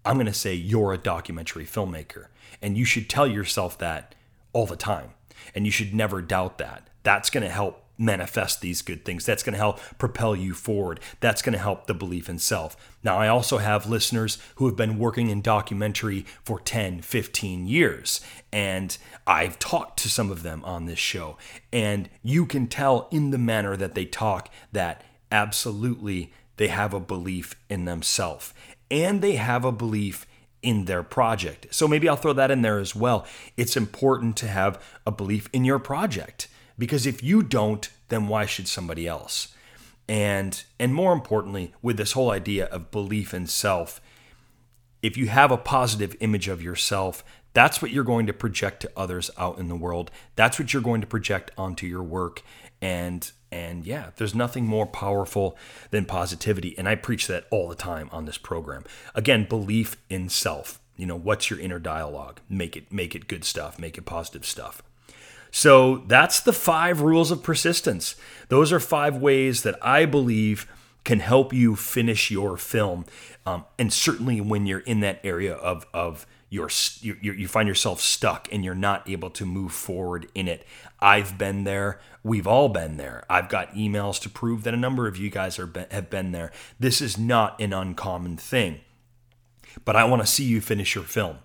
I'm 0.05 0.17
going 0.17 0.27
to 0.27 0.33
say 0.33 0.53
you're 0.53 0.93
a 0.93 0.97
documentary 0.97 1.65
filmmaker. 1.65 2.27
And 2.61 2.77
you 2.77 2.85
should 2.85 3.09
tell 3.09 3.27
yourself 3.27 3.77
that 3.79 4.15
all 4.53 4.65
the 4.65 4.75
time. 4.75 5.11
And 5.53 5.65
you 5.65 5.71
should 5.71 5.93
never 5.93 6.21
doubt 6.21 6.57
that. 6.59 6.89
That's 7.03 7.29
going 7.29 7.43
to 7.43 7.49
help 7.49 7.83
manifest 7.97 8.61
these 8.61 8.81
good 8.81 9.05
things. 9.05 9.25
That's 9.25 9.43
going 9.43 9.53
to 9.53 9.59
help 9.59 9.79
propel 9.97 10.35
you 10.35 10.53
forward. 10.53 10.99
That's 11.19 11.41
going 11.41 11.53
to 11.53 11.59
help 11.59 11.87
the 11.87 11.93
belief 11.93 12.27
in 12.27 12.39
self. 12.39 12.75
Now, 13.03 13.17
I 13.17 13.27
also 13.27 13.59
have 13.59 13.85
listeners 13.85 14.37
who 14.55 14.65
have 14.65 14.75
been 14.75 14.99
working 14.99 15.29
in 15.29 15.41
documentary 15.41 16.25
for 16.43 16.59
10, 16.59 17.01
15 17.01 17.67
years, 17.67 18.21
and 18.51 18.97
I've 19.25 19.59
talked 19.59 19.99
to 19.99 20.09
some 20.09 20.31
of 20.31 20.43
them 20.43 20.63
on 20.65 20.85
this 20.85 20.99
show. 20.99 21.37
And 21.71 22.09
you 22.21 22.45
can 22.45 22.67
tell 22.67 23.07
in 23.11 23.31
the 23.31 23.37
manner 23.37 23.77
that 23.77 23.95
they 23.95 24.05
talk 24.05 24.49
that 24.71 25.03
absolutely 25.31 26.33
they 26.57 26.67
have 26.67 26.93
a 26.93 26.99
belief 26.99 27.55
in 27.69 27.85
themselves 27.85 28.53
and 28.89 29.21
they 29.21 29.35
have 29.35 29.65
a 29.65 29.71
belief 29.71 30.25
in 30.61 30.85
their 30.85 31.03
project. 31.03 31.67
So 31.69 31.87
maybe 31.87 32.09
I'll 32.09 32.15
throw 32.15 32.33
that 32.33 32.51
in 32.51 32.61
there 32.61 32.79
as 32.79 32.95
well. 32.95 33.25
It's 33.55 33.77
important 33.77 34.35
to 34.37 34.47
have 34.47 34.83
a 35.05 35.11
belief 35.11 35.47
in 35.53 35.63
your 35.63 35.79
project 35.79 36.47
because 36.77 37.05
if 37.05 37.23
you 37.23 37.43
don't, 37.43 37.87
then 38.09 38.27
why 38.27 38.45
should 38.45 38.67
somebody 38.67 39.07
else? 39.07 39.49
And 40.07 40.63
and 40.79 40.93
more 40.93 41.13
importantly, 41.13 41.73
with 41.81 41.97
this 41.97 42.11
whole 42.11 42.31
idea 42.31 42.65
of 42.65 42.91
belief 42.91 43.33
in 43.33 43.47
self, 43.47 44.01
if 45.01 45.17
you 45.17 45.27
have 45.27 45.51
a 45.51 45.57
positive 45.57 46.15
image 46.19 46.47
of 46.47 46.61
yourself, 46.61 47.23
that's 47.53 47.81
what 47.81 47.91
you're 47.91 48.03
going 48.03 48.27
to 48.27 48.33
project 48.33 48.81
to 48.81 48.91
others 48.97 49.31
out 49.37 49.57
in 49.59 49.67
the 49.67 49.75
world. 49.75 50.11
That's 50.35 50.59
what 50.59 50.73
you're 50.73 50.81
going 50.81 51.01
to 51.01 51.07
project 51.07 51.51
onto 51.57 51.87
your 51.87 52.03
work. 52.03 52.43
And 52.81 53.31
and 53.51 53.85
yeah, 53.85 54.09
there's 54.17 54.35
nothing 54.35 54.65
more 54.65 54.85
powerful 54.85 55.57
than 55.91 56.05
positivity. 56.05 56.77
And 56.77 56.89
I 56.89 56.95
preach 56.95 57.27
that 57.27 57.45
all 57.51 57.69
the 57.69 57.75
time 57.75 58.09
on 58.11 58.25
this 58.25 58.37
program. 58.37 58.83
Again, 59.13 59.45
belief 59.47 59.97
in 60.09 60.29
self. 60.29 60.79
You 60.97 61.05
know, 61.05 61.15
what's 61.15 61.49
your 61.49 61.59
inner 61.59 61.79
dialogue? 61.79 62.39
Make 62.49 62.75
it 62.75 62.91
make 62.91 63.15
it 63.15 63.27
good 63.27 63.43
stuff, 63.43 63.79
make 63.79 63.97
it 63.97 64.05
positive 64.05 64.45
stuff. 64.45 64.81
So 65.51 66.03
that's 66.07 66.41
the 66.41 66.51
five 66.51 66.99
rules 66.99 67.31
of 67.31 67.41
persistence. 67.41 68.15
Those 68.49 68.73
are 68.73 68.79
five 68.79 69.15
ways 69.15 69.63
that 69.63 69.77
I 69.81 70.05
believe 70.05 70.67
can 71.05 71.21
help 71.21 71.53
you 71.53 71.77
finish 71.77 72.29
your 72.29 72.57
film. 72.57 73.05
Um, 73.45 73.63
and 73.79 73.93
certainly 73.93 74.41
when 74.41 74.65
you're 74.65 74.79
in 74.79 74.99
that 74.99 75.21
area 75.23 75.53
of, 75.53 75.85
of 75.93 76.25
your, 76.55 76.69
you, 77.01 77.33
you 77.33 77.47
find 77.47 77.67
yourself 77.67 78.01
stuck 78.01 78.47
and 78.51 78.63
you're 78.63 78.73
not 78.73 79.07
able 79.09 79.29
to 79.31 79.45
move 79.45 79.71
forward 79.71 80.27
in 80.33 80.47
it. 80.47 80.65
I've 80.99 81.37
been 81.37 81.65
there. 81.65 81.99
We've 82.23 82.47
all 82.47 82.69
been 82.69 82.97
there. 82.97 83.23
I've 83.29 83.49
got 83.49 83.73
emails 83.73 84.19
to 84.21 84.29
prove 84.29 84.63
that 84.63 84.73
a 84.73 84.77
number 84.77 85.07
of 85.07 85.17
you 85.17 85.29
guys 85.29 85.59
are 85.59 85.71
have 85.91 86.09
been 86.09 86.31
there. 86.31 86.51
This 86.79 87.01
is 87.01 87.17
not 87.17 87.59
an 87.61 87.73
uncommon 87.73 88.37
thing. 88.37 88.81
But 89.83 89.95
I 89.95 90.05
want 90.05 90.21
to 90.21 90.27
see 90.27 90.45
you 90.45 90.61
finish 90.61 90.95
your 90.95 91.03
film. 91.03 91.37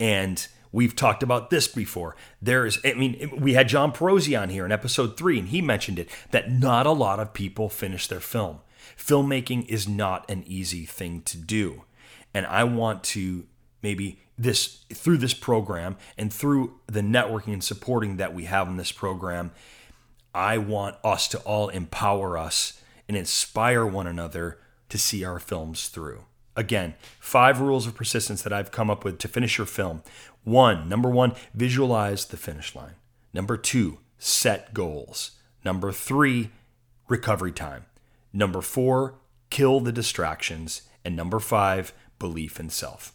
And 0.00 0.46
We've 0.72 0.96
talked 0.96 1.22
about 1.22 1.50
this 1.50 1.68
before. 1.68 2.16
There's, 2.40 2.78
I 2.82 2.94
mean, 2.94 3.30
we 3.38 3.52
had 3.52 3.68
John 3.68 3.92
Pirozzi 3.92 4.40
on 4.40 4.48
here 4.48 4.64
in 4.64 4.72
episode 4.72 5.18
three, 5.18 5.38
and 5.38 5.48
he 5.48 5.60
mentioned 5.60 5.98
it 5.98 6.08
that 6.30 6.50
not 6.50 6.86
a 6.86 6.92
lot 6.92 7.20
of 7.20 7.34
people 7.34 7.68
finish 7.68 8.06
their 8.06 8.20
film. 8.20 8.60
Filmmaking 8.96 9.66
is 9.66 9.86
not 9.86 10.28
an 10.30 10.42
easy 10.46 10.86
thing 10.86 11.20
to 11.22 11.36
do. 11.36 11.84
And 12.32 12.46
I 12.46 12.64
want 12.64 13.04
to 13.04 13.44
maybe 13.82 14.18
this 14.38 14.84
through 14.92 15.18
this 15.18 15.34
program 15.34 15.96
and 16.16 16.32
through 16.32 16.78
the 16.86 17.00
networking 17.00 17.52
and 17.52 17.64
supporting 17.64 18.16
that 18.16 18.34
we 18.34 18.44
have 18.44 18.68
in 18.68 18.76
this 18.76 18.92
program, 18.92 19.52
I 20.34 20.58
want 20.58 20.96
us 21.04 21.28
to 21.28 21.38
all 21.40 21.68
empower 21.68 22.38
us 22.38 22.80
and 23.08 23.16
inspire 23.16 23.84
one 23.84 24.06
another 24.06 24.58
to 24.88 24.98
see 24.98 25.24
our 25.24 25.38
films 25.38 25.88
through. 25.88 26.24
Again, 26.54 26.94
five 27.18 27.60
rules 27.60 27.86
of 27.86 27.94
persistence 27.94 28.42
that 28.42 28.52
I've 28.52 28.70
come 28.70 28.90
up 28.90 29.04
with 29.04 29.18
to 29.18 29.28
finish 29.28 29.58
your 29.58 29.66
film. 29.66 30.02
One, 30.44 30.88
number 30.88 31.08
one, 31.08 31.34
visualize 31.54 32.26
the 32.26 32.36
finish 32.36 32.74
line. 32.74 32.94
Number 33.32 33.56
two, 33.56 33.98
set 34.18 34.74
goals. 34.74 35.32
Number 35.64 35.92
three, 35.92 36.50
recovery 37.08 37.52
time. 37.52 37.86
Number 38.32 38.60
four, 38.60 39.14
kill 39.50 39.80
the 39.80 39.92
distractions. 39.92 40.82
And 41.04 41.16
number 41.16 41.40
five, 41.40 41.92
belief 42.18 42.60
in 42.60 42.68
self. 42.70 43.14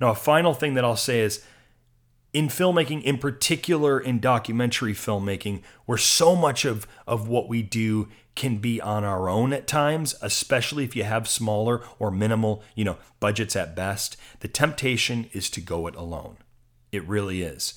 Now, 0.00 0.10
a 0.10 0.14
final 0.14 0.54
thing 0.54 0.74
that 0.74 0.84
I'll 0.84 0.96
say 0.96 1.20
is 1.20 1.42
in 2.32 2.48
filmmaking, 2.48 3.02
in 3.02 3.18
particular 3.18 3.98
in 3.98 4.20
documentary 4.20 4.92
filmmaking, 4.92 5.62
where 5.86 5.98
so 5.98 6.36
much 6.36 6.64
of, 6.64 6.86
of 7.06 7.28
what 7.28 7.48
we 7.48 7.62
do 7.62 8.08
can 8.34 8.58
be 8.58 8.80
on 8.80 9.04
our 9.04 9.28
own 9.28 9.52
at 9.52 9.66
times, 9.66 10.14
especially 10.20 10.84
if 10.84 10.94
you 10.94 11.04
have 11.04 11.26
smaller 11.26 11.82
or 11.98 12.10
minimal, 12.10 12.62
you 12.74 12.84
know, 12.84 12.98
budgets 13.20 13.56
at 13.56 13.74
best. 13.74 14.16
The 14.40 14.48
temptation 14.48 15.30
is 15.32 15.48
to 15.50 15.60
go 15.60 15.86
it 15.86 15.96
alone. 15.96 16.36
It 16.92 17.06
really 17.08 17.42
is. 17.42 17.74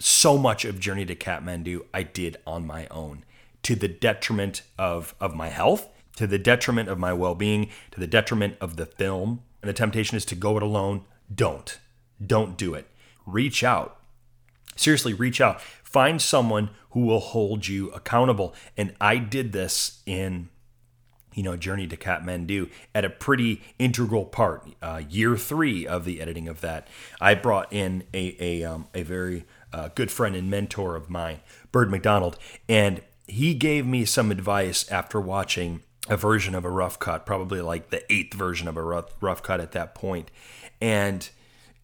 So 0.00 0.38
much 0.38 0.64
of 0.64 0.80
Journey 0.80 1.04
to 1.04 1.14
Kathmandu 1.14 1.84
I 1.92 2.02
did 2.04 2.38
on 2.46 2.66
my 2.66 2.86
own 2.86 3.24
to 3.62 3.74
the 3.74 3.88
detriment 3.88 4.62
of, 4.78 5.14
of 5.20 5.34
my 5.34 5.48
health, 5.48 5.88
to 6.16 6.26
the 6.26 6.38
detriment 6.38 6.88
of 6.88 6.98
my 6.98 7.12
well 7.12 7.34
being, 7.34 7.68
to 7.90 8.00
the 8.00 8.06
detriment 8.06 8.56
of 8.60 8.76
the 8.76 8.86
film. 8.86 9.42
And 9.60 9.68
the 9.68 9.74
temptation 9.74 10.16
is 10.16 10.24
to 10.26 10.34
go 10.34 10.56
it 10.56 10.62
alone. 10.62 11.04
Don't. 11.32 11.78
Don't 12.24 12.56
do 12.56 12.74
it. 12.74 12.86
Reach 13.26 13.62
out. 13.62 14.00
Seriously, 14.76 15.12
reach 15.12 15.40
out. 15.40 15.60
Find 15.60 16.20
someone 16.20 16.70
who 16.90 17.00
will 17.00 17.20
hold 17.20 17.66
you 17.66 17.90
accountable. 17.90 18.54
And 18.76 18.94
I 19.00 19.18
did 19.18 19.52
this 19.52 20.02
in 20.06 20.48
you 21.38 21.44
know, 21.44 21.56
Journey 21.56 21.86
to 21.86 21.96
Kathmandu 21.96 22.68
at 22.96 23.04
a 23.04 23.10
pretty 23.10 23.62
integral 23.78 24.24
part. 24.24 24.68
Uh, 24.82 25.02
year 25.08 25.36
three 25.36 25.86
of 25.86 26.04
the 26.04 26.20
editing 26.20 26.48
of 26.48 26.62
that, 26.62 26.88
I 27.20 27.34
brought 27.34 27.72
in 27.72 28.02
a 28.12 28.36
a, 28.40 28.64
um, 28.64 28.88
a 28.92 29.02
very 29.02 29.44
uh, 29.72 29.90
good 29.94 30.10
friend 30.10 30.34
and 30.34 30.50
mentor 30.50 30.96
of 30.96 31.08
mine, 31.08 31.38
Bird 31.70 31.92
McDonald, 31.92 32.38
and 32.68 33.02
he 33.28 33.54
gave 33.54 33.86
me 33.86 34.04
some 34.04 34.32
advice 34.32 34.90
after 34.90 35.20
watching 35.20 35.82
a 36.08 36.16
version 36.16 36.56
of 36.56 36.64
a 36.64 36.70
rough 36.70 36.98
cut, 36.98 37.24
probably 37.24 37.60
like 37.60 37.90
the 37.90 38.10
eighth 38.12 38.34
version 38.34 38.66
of 38.66 38.76
a 38.76 38.82
rough, 38.82 39.14
rough 39.20 39.40
cut 39.40 39.60
at 39.60 39.70
that 39.72 39.94
point, 39.94 40.32
and 40.80 41.28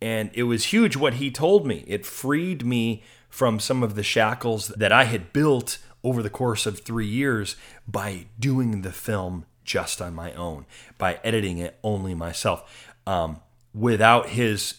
and 0.01 0.31
it 0.35 0.43
was 0.43 0.67
huge 0.67 0.97
what 0.97 1.15
he 1.15 1.31
told 1.31 1.67
me. 1.67 1.85
It 1.87 2.05
freed 2.05 2.65
me 2.65 3.03
from 3.31 3.59
some 3.59 3.83
of 3.83 3.95
the 3.95 4.03
shackles 4.03 4.69
that 4.69 4.93
I 4.93 5.05
had 5.05 5.33
built 5.33 5.79
over 6.03 6.23
the 6.23 6.31
course 6.31 6.67
of 6.67 6.81
three 6.81 7.07
years 7.07 7.57
by 7.89 8.27
doing 8.39 8.83
the 8.83 8.93
film 8.93 9.47
just 9.65 10.03
on 10.03 10.15
my 10.15 10.33
own, 10.35 10.67
by 10.99 11.19
editing 11.25 11.59
it 11.59 11.79
only 11.83 12.15
myself. 12.15 12.93
Um, 13.07 13.41
without 13.75 14.31
his 14.31 14.75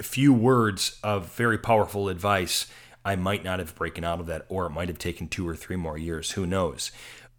few 0.00 0.32
words 0.32 0.98
of 1.02 1.34
very 1.34 1.58
powerful 1.58 2.08
advice, 2.08 2.66
I 3.04 3.16
might 3.16 3.42
not 3.42 3.58
have 3.58 3.74
broken 3.74 4.04
out 4.04 4.20
of 4.20 4.26
that, 4.26 4.46
or 4.48 4.66
it 4.66 4.70
might 4.70 4.88
have 4.88 4.98
taken 4.98 5.28
two 5.28 5.46
or 5.48 5.56
three 5.56 5.76
more 5.76 5.98
years. 5.98 6.32
Who 6.32 6.46
knows? 6.46 6.92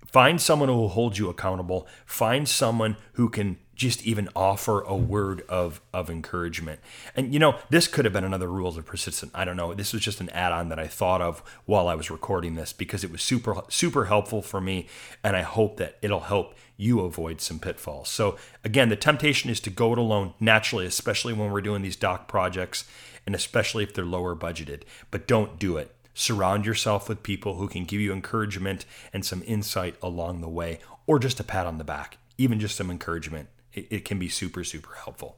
Find 0.05 0.41
someone 0.41 0.69
who 0.69 0.75
will 0.75 0.89
hold 0.89 1.17
you 1.17 1.29
accountable. 1.29 1.87
Find 2.05 2.49
someone 2.49 2.97
who 3.13 3.29
can 3.29 3.57
just 3.79 4.05
even 4.05 4.27
offer 4.35 4.81
a 4.81 4.95
word 4.95 5.41
of 5.47 5.79
of 5.93 6.09
encouragement. 6.09 6.81
And 7.15 7.33
you 7.33 7.39
know, 7.39 7.57
this 7.69 7.87
could 7.87 8.03
have 8.03 8.13
been 8.13 8.25
another 8.25 8.49
rules 8.49 8.77
of 8.77 8.85
persistence. 8.85 9.31
I 9.33 9.45
don't 9.45 9.55
know. 9.55 9.73
This 9.73 9.93
was 9.93 10.01
just 10.01 10.19
an 10.19 10.29
add-on 10.31 10.67
that 10.67 10.77
I 10.77 10.87
thought 10.87 11.21
of 11.21 11.39
while 11.65 11.87
I 11.87 11.95
was 11.95 12.11
recording 12.11 12.55
this 12.55 12.73
because 12.73 13.05
it 13.05 13.11
was 13.11 13.21
super 13.21 13.61
super 13.69 14.05
helpful 14.05 14.41
for 14.41 14.59
me 14.59 14.87
and 15.23 15.35
I 15.35 15.43
hope 15.43 15.77
that 15.77 15.97
it'll 16.01 16.19
help 16.19 16.55
you 16.75 16.99
avoid 16.99 17.39
some 17.39 17.57
pitfalls. 17.57 18.09
So 18.09 18.37
again, 18.65 18.89
the 18.89 18.97
temptation 18.97 19.49
is 19.49 19.61
to 19.61 19.69
go 19.69 19.93
it 19.93 19.97
alone 19.97 20.33
naturally, 20.41 20.85
especially 20.85 21.33
when 21.33 21.49
we're 21.49 21.61
doing 21.61 21.81
these 21.81 21.95
doc 21.95 22.27
projects 22.27 22.83
and 23.25 23.33
especially 23.33 23.83
if 23.83 23.93
they're 23.93 24.05
lower 24.05 24.35
budgeted. 24.35 24.81
But 25.09 25.25
don't 25.25 25.57
do 25.57 25.77
it. 25.77 25.95
Surround 26.13 26.65
yourself 26.65 27.07
with 27.07 27.23
people 27.23 27.55
who 27.55 27.69
can 27.69 27.85
give 27.85 28.01
you 28.01 28.11
encouragement 28.11 28.85
and 29.13 29.23
some 29.23 29.41
insight 29.47 29.95
along 30.03 30.41
the 30.41 30.49
way 30.49 30.79
or 31.07 31.17
just 31.17 31.39
a 31.39 31.45
pat 31.45 31.65
on 31.65 31.77
the 31.77 31.85
back, 31.85 32.17
even 32.37 32.59
just 32.59 32.75
some 32.75 32.91
encouragement 32.91 33.47
it, 33.73 33.87
it 33.89 34.05
can 34.05 34.19
be 34.19 34.29
super, 34.29 34.63
super 34.63 34.95
helpful. 34.95 35.37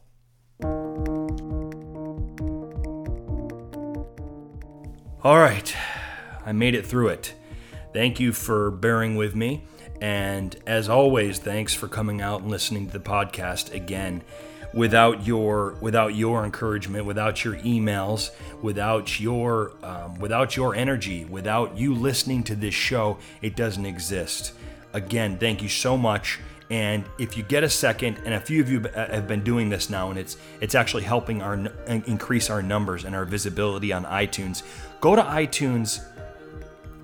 All 5.23 5.37
right, 5.37 5.75
I 6.45 6.51
made 6.51 6.73
it 6.73 6.85
through 6.85 7.09
it. 7.09 7.33
Thank 7.93 8.19
you 8.19 8.33
for 8.33 8.71
bearing 8.71 9.15
with 9.15 9.35
me. 9.35 9.65
And 10.01 10.55
as 10.65 10.89
always, 10.89 11.37
thanks 11.37 11.75
for 11.75 11.87
coming 11.87 12.21
out 12.21 12.41
and 12.41 12.49
listening 12.49 12.87
to 12.87 12.93
the 12.93 12.99
podcast 12.99 13.71
again. 13.71 14.23
without 14.73 15.25
your 15.25 15.75
without 15.81 16.15
your 16.15 16.45
encouragement, 16.45 17.05
without 17.05 17.43
your 17.43 17.55
emails, 17.57 18.31
without 18.61 19.19
your 19.19 19.73
um, 19.83 20.19
without 20.19 20.55
your 20.55 20.75
energy, 20.75 21.25
without 21.25 21.77
you 21.77 21.93
listening 21.93 22.43
to 22.43 22.55
this 22.55 22.73
show, 22.73 23.17
it 23.41 23.55
doesn't 23.55 23.85
exist. 23.85 24.53
Again, 24.93 25.37
thank 25.37 25.61
you 25.61 25.69
so 25.69 25.97
much. 25.97 26.39
And 26.71 27.03
if 27.17 27.35
you 27.35 27.43
get 27.43 27.65
a 27.65 27.69
second, 27.69 28.21
and 28.23 28.33
a 28.33 28.39
few 28.39 28.61
of 28.61 28.71
you 28.71 28.79
uh, 28.79 29.07
have 29.07 29.27
been 29.27 29.43
doing 29.43 29.69
this 29.69 29.89
now, 29.89 30.09
and 30.09 30.17
it's 30.17 30.37
it's 30.61 30.73
actually 30.73 31.03
helping 31.03 31.41
our 31.41 31.55
increase 31.85 32.49
our 32.49 32.63
numbers 32.63 33.03
and 33.03 33.13
our 33.13 33.25
visibility 33.25 33.91
on 33.91 34.05
iTunes. 34.05 34.63
Go 35.01 35.13
to 35.13 35.21
iTunes 35.21 36.01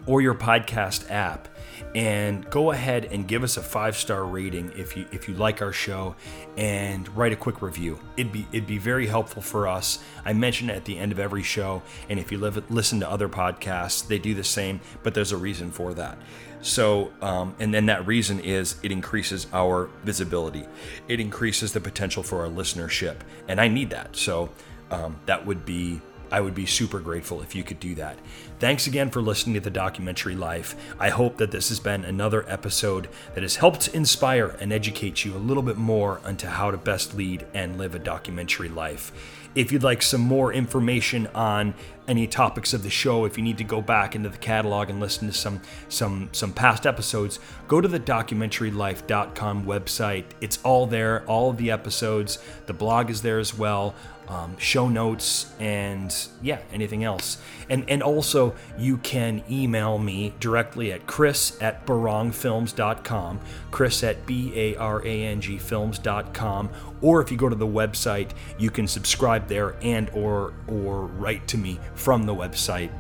or 0.06 0.22
your 0.22 0.34
podcast 0.34 1.12
app 1.12 1.50
and 1.96 2.50
go 2.50 2.72
ahead 2.72 3.06
and 3.06 3.28
give 3.28 3.44
us 3.44 3.58
a 3.58 3.62
five 3.62 3.98
star 3.98 4.26
rating 4.26 4.72
if 4.76 4.96
you 4.96 5.06
if 5.12 5.28
you 5.28 5.36
like 5.36 5.62
our 5.62 5.74
show 5.74 6.16
and 6.56 7.08
write 7.16 7.32
a 7.32 7.36
quick 7.36 7.62
review 7.62 8.00
it'd 8.18 8.32
be 8.32 8.48
it'd 8.52 8.68
be 8.68 8.78
very 8.78 9.08
helpful 9.08 9.42
for 9.42 9.68
us 9.68 10.00
i 10.26 10.34
mention 10.34 10.70
it 10.70 10.76
at 10.76 10.86
the 10.86 10.98
end 10.98 11.12
of 11.12 11.20
every 11.20 11.44
show 11.44 11.82
and 12.10 12.20
if 12.20 12.32
you 12.32 12.38
live, 12.38 12.70
listen 12.72 13.00
to 13.00 13.10
other 13.10 13.30
podcasts 13.30 14.08
they 14.08 14.20
do 14.20 14.34
the 14.34 14.44
same 14.44 14.80
but 15.04 15.14
there's 15.14 15.32
a 15.32 15.38
reason 15.38 15.72
for 15.72 15.94
that 15.94 16.18
so 16.62 17.12
um, 17.22 17.56
and 17.60 17.74
then 17.74 17.86
that 17.88 18.06
reason 18.08 18.40
is 18.40 18.76
it 18.84 18.92
increases 18.92 19.48
our 19.54 19.90
visibility. 20.04 20.66
It 21.08 21.20
increases 21.20 21.74
the 21.74 21.80
potential 21.80 22.24
for 22.24 22.42
our 22.42 22.50
listenership. 22.50 23.18
And 23.48 23.62
i 23.62 23.68
need 23.68 23.90
that. 23.92 24.16
So 24.16 24.50
um, 24.92 25.20
that 25.26 25.46
would 25.46 25.66
be 25.66 26.02
I 26.32 26.42
would 26.42 26.56
be 26.56 26.66
super 26.66 27.00
grateful 27.00 27.42
if 27.42 27.56
you 27.56 27.64
could 27.64 27.80
do 27.80 27.96
that. 27.96 28.18
Thanks 28.60 28.88
again 28.88 29.10
for 29.10 29.22
listening 29.22 29.54
to 29.56 29.60
the 29.60 29.70
documentary 29.70 30.36
life. 30.36 30.76
I 31.00 31.10
hope 31.10 31.38
that 31.38 31.52
this 31.52 31.70
has 31.70 31.80
been 31.80 32.04
another 32.04 32.44
episode 32.50 33.08
that 33.36 33.44
has 33.44 33.58
helped 33.58 33.90
inspire 33.90 34.56
and 34.60 34.74
educate 34.74 35.24
you 35.24 35.36
a 35.36 35.38
little 35.38 35.64
bit 35.64 35.78
more 35.78 36.22
onto 36.26 36.48
how 36.48 36.72
to 36.72 36.78
best 36.78 37.16
lead 37.16 37.46
and 37.54 37.78
live 37.78 37.96
a 37.96 38.00
documentary 38.00 38.70
life. 38.70 39.12
If 39.56 39.72
you'd 39.72 39.82
like 39.82 40.04
some 40.04 40.22
more 40.22 40.54
information 40.54 41.26
on 41.34 41.74
any 42.08 42.28
topics 42.28 42.74
of 42.74 42.84
the 42.84 42.92
show, 42.92 43.26
if 43.26 43.38
you 43.38 43.44
need 43.44 43.58
to 43.58 43.64
go 43.64 43.82
back 43.82 44.16
into 44.16 44.30
the 44.30 44.38
catalog 44.38 44.92
and 44.92 45.00
listen 45.00 45.28
to 45.28 45.34
some 45.34 45.62
some 45.90 46.30
some 46.32 46.54
past 46.54 46.86
episodes, 46.86 47.40
go 47.68 47.82
to 47.82 47.88
the 47.88 48.00
documentarylife.com 48.00 49.66
website. 49.66 50.26
It's 50.42 50.60
all 50.64 50.86
there, 50.86 51.26
all 51.26 51.50
of 51.50 51.58
the 51.58 51.72
episodes. 51.72 52.38
The 52.68 52.74
blog 52.74 53.10
is 53.10 53.24
there 53.24 53.40
as 53.40 53.58
well 53.58 53.96
um, 54.28 54.58
show 54.58 54.90
notes, 54.90 55.54
and 55.60 56.14
yeah, 56.42 56.60
anything 56.72 57.04
else. 57.04 57.38
And 57.70 57.90
and 57.90 58.04
also 58.04 58.56
you 58.78 58.98
can 58.98 59.44
email 59.50 59.98
me 59.98 60.34
directly 60.40 60.92
at 60.92 61.08
chris 61.08 61.58
at 61.62 61.86
barangfilms.com, 61.86 63.40
chris 63.72 64.04
at 64.04 64.26
b-a-r-a-n-g 64.26 65.58
films.com, 65.58 66.70
or 67.02 67.22
if 67.22 67.32
you 67.32 67.38
go 67.38 67.50
to 67.50 67.56
the 67.56 67.68
website, 67.68 68.32
you 68.58 68.70
can 68.70 68.88
subscribe 68.88 69.48
there 69.48 69.76
and 69.82 70.10
or 70.12 70.54
or 70.68 71.06
write 71.06 71.48
to 71.48 71.58
me 71.58 71.80
from 71.96 72.24
the 72.24 72.36
website 72.36 72.92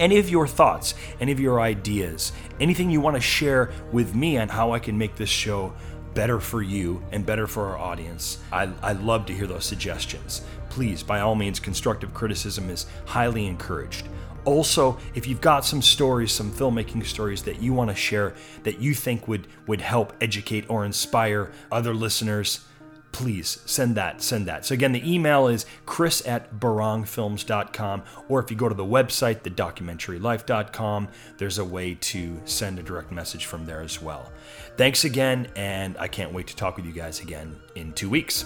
any 0.00 0.18
of 0.18 0.30
your 0.30 0.46
thoughts, 0.46 0.94
any 1.20 1.30
of 1.30 1.38
your 1.38 1.60
ideas, 1.60 2.32
anything 2.58 2.90
you 2.90 3.00
want 3.00 3.16
to 3.16 3.20
share 3.20 3.70
with 3.92 4.14
me 4.14 4.38
on 4.38 4.48
how 4.48 4.72
I 4.72 4.78
can 4.78 4.96
make 4.96 5.16
this 5.16 5.28
show 5.28 5.74
better 6.14 6.40
for 6.40 6.62
you 6.62 7.02
and 7.12 7.24
better 7.24 7.46
for 7.46 7.66
our 7.68 7.78
audience. 7.78 8.38
I, 8.52 8.70
I 8.82 8.92
love 8.92 9.26
to 9.26 9.32
hear 9.32 9.46
those 9.46 9.64
suggestions. 9.64 10.42
Please, 10.68 11.02
by 11.02 11.20
all 11.20 11.34
means, 11.34 11.60
constructive 11.60 12.14
criticism 12.14 12.70
is 12.70 12.86
highly 13.06 13.46
encouraged. 13.46 14.08
Also, 14.44 14.96
if 15.14 15.26
you've 15.26 15.40
got 15.40 15.64
some 15.64 15.82
stories, 15.82 16.32
some 16.32 16.50
filmmaking 16.50 17.04
stories 17.04 17.42
that 17.42 17.60
you 17.60 17.74
want 17.74 17.90
to 17.90 17.96
share 17.96 18.34
that 18.62 18.80
you 18.80 18.94
think 18.94 19.28
would 19.28 19.46
would 19.66 19.80
help 19.80 20.14
educate 20.20 20.64
or 20.68 20.84
inspire 20.84 21.52
other 21.70 21.92
listeners, 21.92 22.64
please 23.12 23.60
send 23.66 23.94
that 23.96 24.22
send 24.22 24.46
that. 24.46 24.64
So 24.64 24.74
again 24.74 24.92
the 24.92 25.12
email 25.12 25.48
is 25.48 25.66
chris 25.86 26.26
at 26.26 26.54
barangfilms.com 26.54 28.02
or 28.28 28.40
if 28.40 28.50
you 28.50 28.56
go 28.56 28.68
to 28.68 28.74
the 28.74 28.84
website 28.84 29.42
thedocumentarylife.com 29.42 31.08
there's 31.38 31.58
a 31.58 31.64
way 31.64 31.94
to 31.94 32.40
send 32.44 32.78
a 32.78 32.82
direct 32.82 33.10
message 33.12 33.46
from 33.46 33.66
there 33.66 33.80
as 33.80 34.00
well. 34.00 34.30
Thanks 34.76 35.04
again 35.04 35.48
and 35.56 35.96
i 35.98 36.08
can't 36.08 36.32
wait 36.32 36.46
to 36.46 36.56
talk 36.56 36.76
with 36.76 36.86
you 36.86 36.92
guys 36.92 37.20
again 37.20 37.56
in 37.74 37.92
two 37.92 38.08
weeks 38.08 38.44